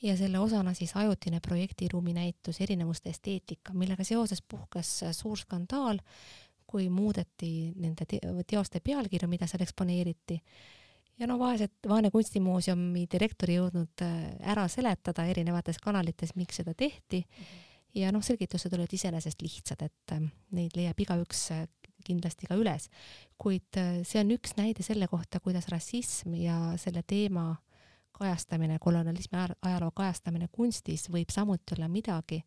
[0.03, 5.99] ja selle osana siis ajutine projektiruumi näitus Erinevuste esteetika, millega seoses puhkes suur skandaal,
[6.67, 10.39] kui muudeti nende te teoste pealkirju, mida seal eksponeeriti.
[11.19, 14.15] ja no vaesed, vaene kunstimuuseumi direktor ei jõudnud äh,
[14.53, 17.43] ära seletada erinevates kanalites, miks seda tehti mm.
[17.43, 17.99] -hmm.
[18.01, 21.67] ja noh, selgitused olid iseenesest lihtsad, et äh, neid leiab igaüks äh,
[22.03, 22.89] kindlasti ka üles.
[23.37, 27.72] kuid see on üks näide selle kohta, kuidas rassism ja selle teema äh,
[28.13, 32.41] kajastamine, kolonialismi ajaloo kajastamine kunstis võib samuti olla midagi,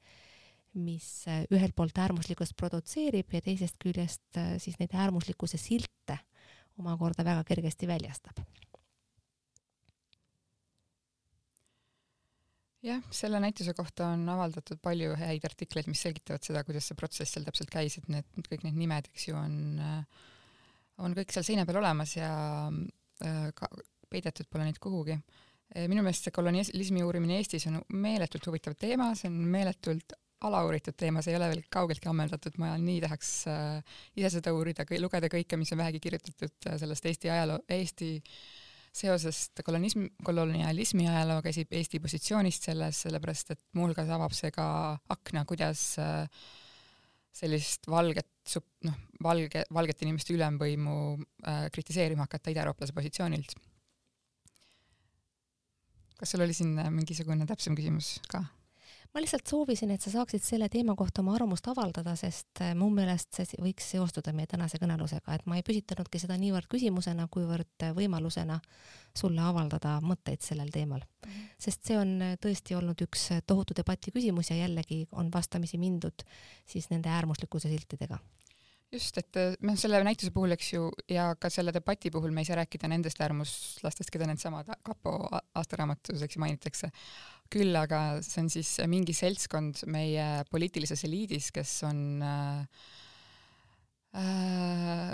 [0.77, 6.19] mis äh, ühelt poolt äärmuslikkust produtseerib ja teisest küljest äh, siis neid äärmuslikkuse silte
[6.79, 8.45] omakorda väga kergesti väljastab.
[12.87, 17.35] jah, selle näituse kohta on avaldatud palju häid artikleid, mis selgitavad seda, kuidas see protsess
[17.35, 20.29] seal täpselt käis, et need, kõik need nimed, eks ju, on, äh,
[21.03, 22.31] on kõik seal seina peal olemas ja
[23.57, 23.69] ka
[24.13, 29.11] peidetud pole neid kuhugi Eh, minu meelest see kolonialismi uurimine Eestis on meeletult huvitav teema,
[29.19, 30.15] see on meeletult
[30.45, 34.85] alauuritud teema, see ei ole veel kaugeltki ammendatud, ma nii tahaks äh, ise seda uurida,
[35.01, 38.11] lugeda kõike, mis on vähegi kirjutatud äh, sellest Eesti ajaloo, Eesti
[38.97, 44.69] seosest kolonism, kolonialismi ajalooga, Eesti positsioonist selles, sellepärast et muuhulgas avab see ka
[45.13, 46.25] akna, kuidas äh,
[47.37, 48.57] sellist valget
[48.87, 53.57] noh, valge, valgete inimeste ülemvõimu äh, kritiseerima hakata idaeurooplase positsioonilt.
[56.17, 58.45] Kas sul oli siin mingisugune täpsem küsimus ka?
[59.17, 62.91] ma lihtsalt soovisin, et sa saaksid selle teema kohta oma arvamust avaldada, sest äh, mu
[62.93, 67.87] meelest see võiks seostuda meie tänase kõnelusega, et ma ei püstitanudki seda niivõrd küsimusena, kuivõrd
[67.87, 68.59] äh, võimalusena
[69.17, 71.01] sulle avaldada mõtteid sellel teemal.
[71.01, 71.49] -hmm.
[71.59, 76.27] sest see on äh, tõesti olnud üks tohutu debati küsimus ja jällegi on vastamisi mindud
[76.67, 78.21] siis nende äärmuslikkuse siltidega
[78.93, 82.49] just, et noh, selle näituse puhul, eks ju, ja ka selle debati puhul me ei
[82.49, 85.17] saa rääkida nendest äärmuslastest, keda needsamad kapo
[85.59, 86.91] aastaraamatus, eks ju, mainitakse,
[87.53, 92.87] küll aga see on siis mingi seltskond meie poliitilises eliidis, kes on äh,
[94.23, 95.11] äh,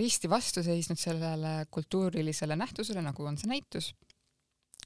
[0.00, 3.92] risti vastu seisnud sellele kultuurilisele nähtusele, nagu on see näitus,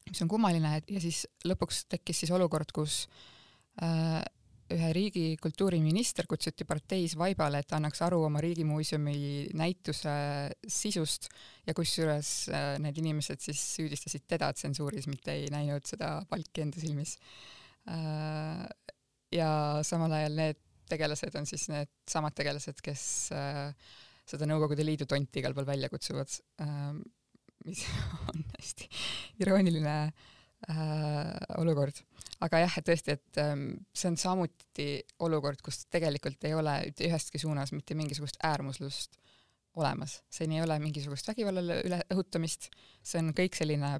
[0.08, 3.06] mis on kummaline ja siis lõpuks tekkis siis olukord, kus
[3.82, 4.20] äh,
[4.72, 10.14] ühe riigi kultuuriminister kutsuti parteis vaibale, et annaks aru oma riigimuuseumi näituse
[10.66, 11.28] sisust
[11.66, 16.82] ja kusjuures äh, need inimesed siis süüdistasid teda tsensuuris, mitte ei näinud seda palki enda
[16.82, 17.16] silmis.
[17.90, 18.64] Äh,
[19.32, 19.50] ja
[19.86, 20.60] samal ajal need
[20.92, 23.04] tegelased on siis need samad tegelased, kes
[23.36, 23.72] äh,
[24.28, 26.30] seda Nõukogude Liidu tonti igal pool välja kutsuvad,
[27.66, 27.82] mis
[28.30, 28.88] on hästi
[29.42, 29.96] irooniline
[31.58, 31.96] olukord.
[32.42, 34.86] Aga jah, et tõesti, et ähm, see on samuti
[35.22, 36.74] olukord, kus tegelikult ei ole
[37.06, 39.18] ühestki suunas mitte mingisugust äärmuslust
[39.78, 42.68] olemas, siin ei ole mingisugust vägivallale üle õhutamist,
[43.02, 43.94] see on kõik selline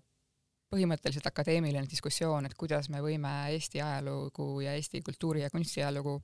[0.73, 6.19] põhimõtteliselt akadeemiline diskussioon, et kuidas me võime Eesti ajalugu ja Eesti kultuuri- ja kunstiajalugu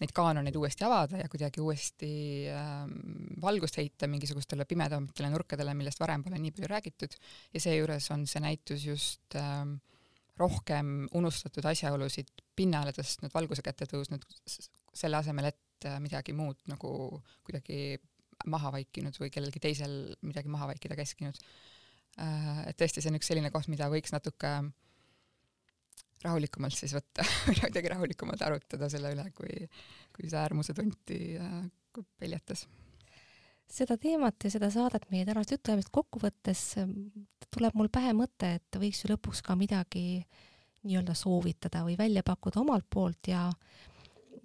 [0.00, 2.10] neid kaanoneid uuesti avada ja kuidagi uuesti
[2.52, 2.94] ähm,
[3.42, 7.16] valgust heita mingisugustele pimedamatele nurkadele, millest varem pole nii palju räägitud
[7.54, 9.76] ja seejuures on see näitus just ähm,
[10.40, 14.24] rohkem unustatud asjaolusid pinnale tõstnud, valguse kätte tõusnud,
[14.96, 16.92] selle asemel, et äh, midagi muud nagu
[17.46, 17.98] kuidagi
[18.48, 21.36] maha vaikinud või kellelgi teisel midagi maha vaikida käskinud.
[22.20, 24.54] Äh, et tõesti, see on üks selline koht, mida võiks natuke
[26.24, 29.66] rahulikumalt siis võtta või kuidagi rahulikumalt arutada selle üle, kui,
[30.14, 31.58] kui seda äärmuse tunti äh,
[32.18, 32.66] peljatas.
[33.70, 36.96] Seda teemat ja seda saadet meie tänast jutuajamist kokku võttes ähm,
[37.54, 40.24] tuleb mul pähe mõte, et võiks ju lõpuks ka midagi
[40.86, 43.44] nii-öelda soovitada või välja pakkuda omalt poolt ja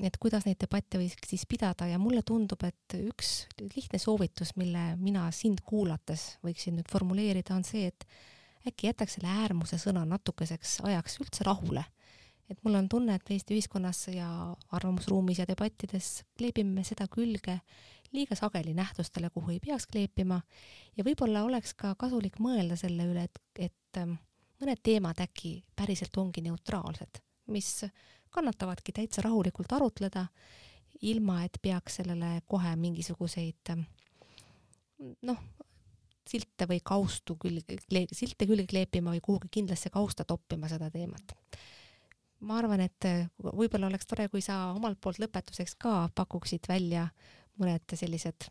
[0.04, 1.88] et kuidas neid debatte võiks siis pidada.
[1.88, 7.64] Ja mulle tundub, et üks lihtne soovitus, mille mina sind kuulates võiksin nüüd formuleerida, on
[7.68, 8.06] see, et
[8.68, 11.84] äkki jätaks selle äärmuse sõna natukeseks ajaks üldse rahule.
[12.50, 14.28] et mul on tunne, et Eesti ühiskonnas ja
[14.72, 17.60] arvamusruumis ja debattides kleebime seda külge
[18.14, 20.42] liiga sageli nähtustele, kuhu ei peaks kleepima
[20.98, 24.18] ja võib-olla oleks ka kasulik mõelda selle üle, et, et ähm,
[24.62, 27.72] mõned teemad äkki päriselt ongi neutraalsed, mis
[28.30, 30.28] kannatavadki täitsa rahulikult arutleda,
[31.02, 33.88] ilma et peaks sellele kohe mingisuguseid ähm,
[35.22, 35.42] noh,
[36.30, 37.78] silte või kaustu külge,
[38.12, 41.36] silte külge kleepima või kuhugi kindlasse kausta toppima seda teemat.
[42.46, 47.08] ma arvan, et äh, võib-olla oleks tore, kui sa omalt poolt lõpetuseks ka pakuksid välja
[47.58, 48.50] mõned sellised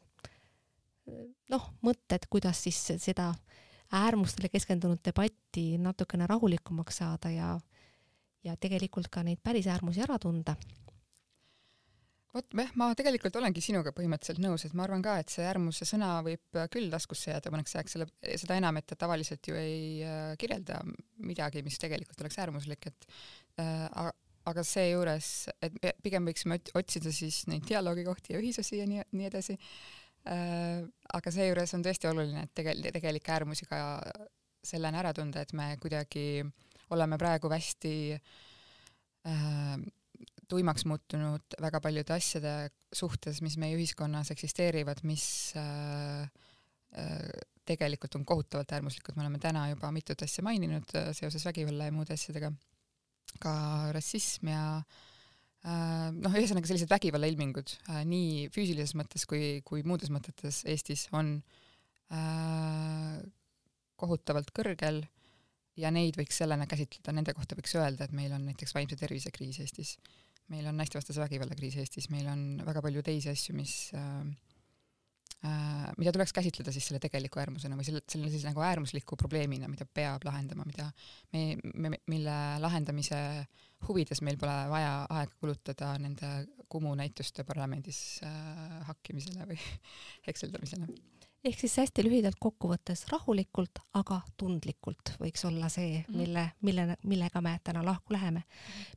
[1.53, 3.33] noh, mõtted, kuidas siis seda
[3.95, 7.51] äärmustele keskendunud debatti natukene rahulikumaks saada ja,
[8.45, 10.57] ja tegelikult ka neid päris äärmusi ära tunda.
[12.35, 15.87] Vot jah, ma tegelikult olengi sinuga põhimõtteliselt nõus, et ma arvan ka, et see äärmuse
[15.89, 18.09] sõna võib küll taskusse jääda mõneks ajaks, selle,
[18.41, 20.80] seda enam, et ta tavaliselt ju ei äh, kirjelda
[21.24, 23.09] midagi, mis tegelikult oleks äärmuslik, et
[23.62, 24.11] äh,
[24.51, 25.30] aga seejuures,
[25.64, 29.57] et pigem võiksime otsida siis neid dialoogikohti ja ühisosi ja nii, nii edasi
[30.28, 30.85] äh,.
[31.14, 33.78] aga seejuures on tõesti oluline, et tegel-, tegelikke äärmusi ka
[34.64, 36.45] sellena ära tunda, et me kuidagi
[36.95, 39.78] oleme praegu hästi äh,
[40.55, 42.55] tuimaks muutunud väga paljude asjade
[42.94, 45.26] suhtes, mis meie ühiskonnas eksisteerivad, mis
[45.59, 46.28] äh,
[46.94, 47.32] äh,
[47.66, 51.96] tegelikult on kohutavalt äärmuslikud, me oleme täna juba mitut asja maininud äh, seoses vägivalla ja
[51.96, 52.52] muude asjadega.
[53.42, 53.55] Ka
[53.96, 60.62] rassism ja äh, noh, ühesõnaga sellised vägivallailmingud äh, nii füüsilises mõttes kui, kui muudes mõtetes
[60.70, 61.38] Eestis on
[62.14, 63.18] äh,
[63.98, 65.02] kohutavalt kõrgel
[65.80, 69.32] ja neid võiks sellena käsitleda, nende kohta võiks öelda, et meil on näiteks vaimse tervise
[69.34, 69.96] kriis Eestis,
[70.53, 74.26] meil on naistevastase vägivalla kriis Eestis, meil on väga palju teisi asju, mis äh,
[75.45, 79.68] Äh, mida tuleks käsitleda siis selle tegeliku äärmusena või selle, selle siis nagu äärmusliku probleemina,
[79.68, 80.86] mida peab lahendama, mida
[81.34, 81.42] me,
[81.74, 83.18] me, mille lahendamise
[83.84, 86.30] huvides meil pole vaja aega kulutada nende
[86.72, 89.59] Kumu näituste parlamendis äh, hakkimisele või
[90.30, 90.88] hekseldamisele.
[91.45, 96.16] Ehk siis hästi lühidalt kokkuvõttes rahulikult, aga tundlikult võiks olla see, mhm.
[96.18, 98.45] mille, mille, millega me täna lahku läheme.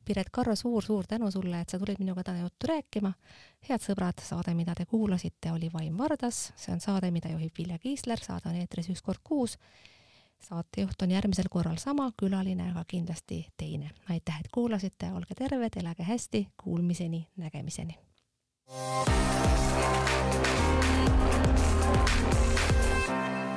[0.04, 3.12] Piret Karro suur,, suur-suur tänu sulle, et sa tulid minuga täna juttu rääkima.
[3.68, 7.78] head sõbrad, saade, mida te kuulasite, oli Vaim Vardas, see on saade, mida juhib Vilja
[7.78, 9.58] Kiisler, saade on eetris üks kord kuus.
[10.38, 13.90] saatejuht on järgmisel korral sama, külaline aga kindlasti teine.
[14.08, 18.07] aitäh, et kuulasite, olge terved, elage hästi, kuulmiseni, nägemiseni.
[18.70, 19.02] フフフ
[23.42, 23.47] フ。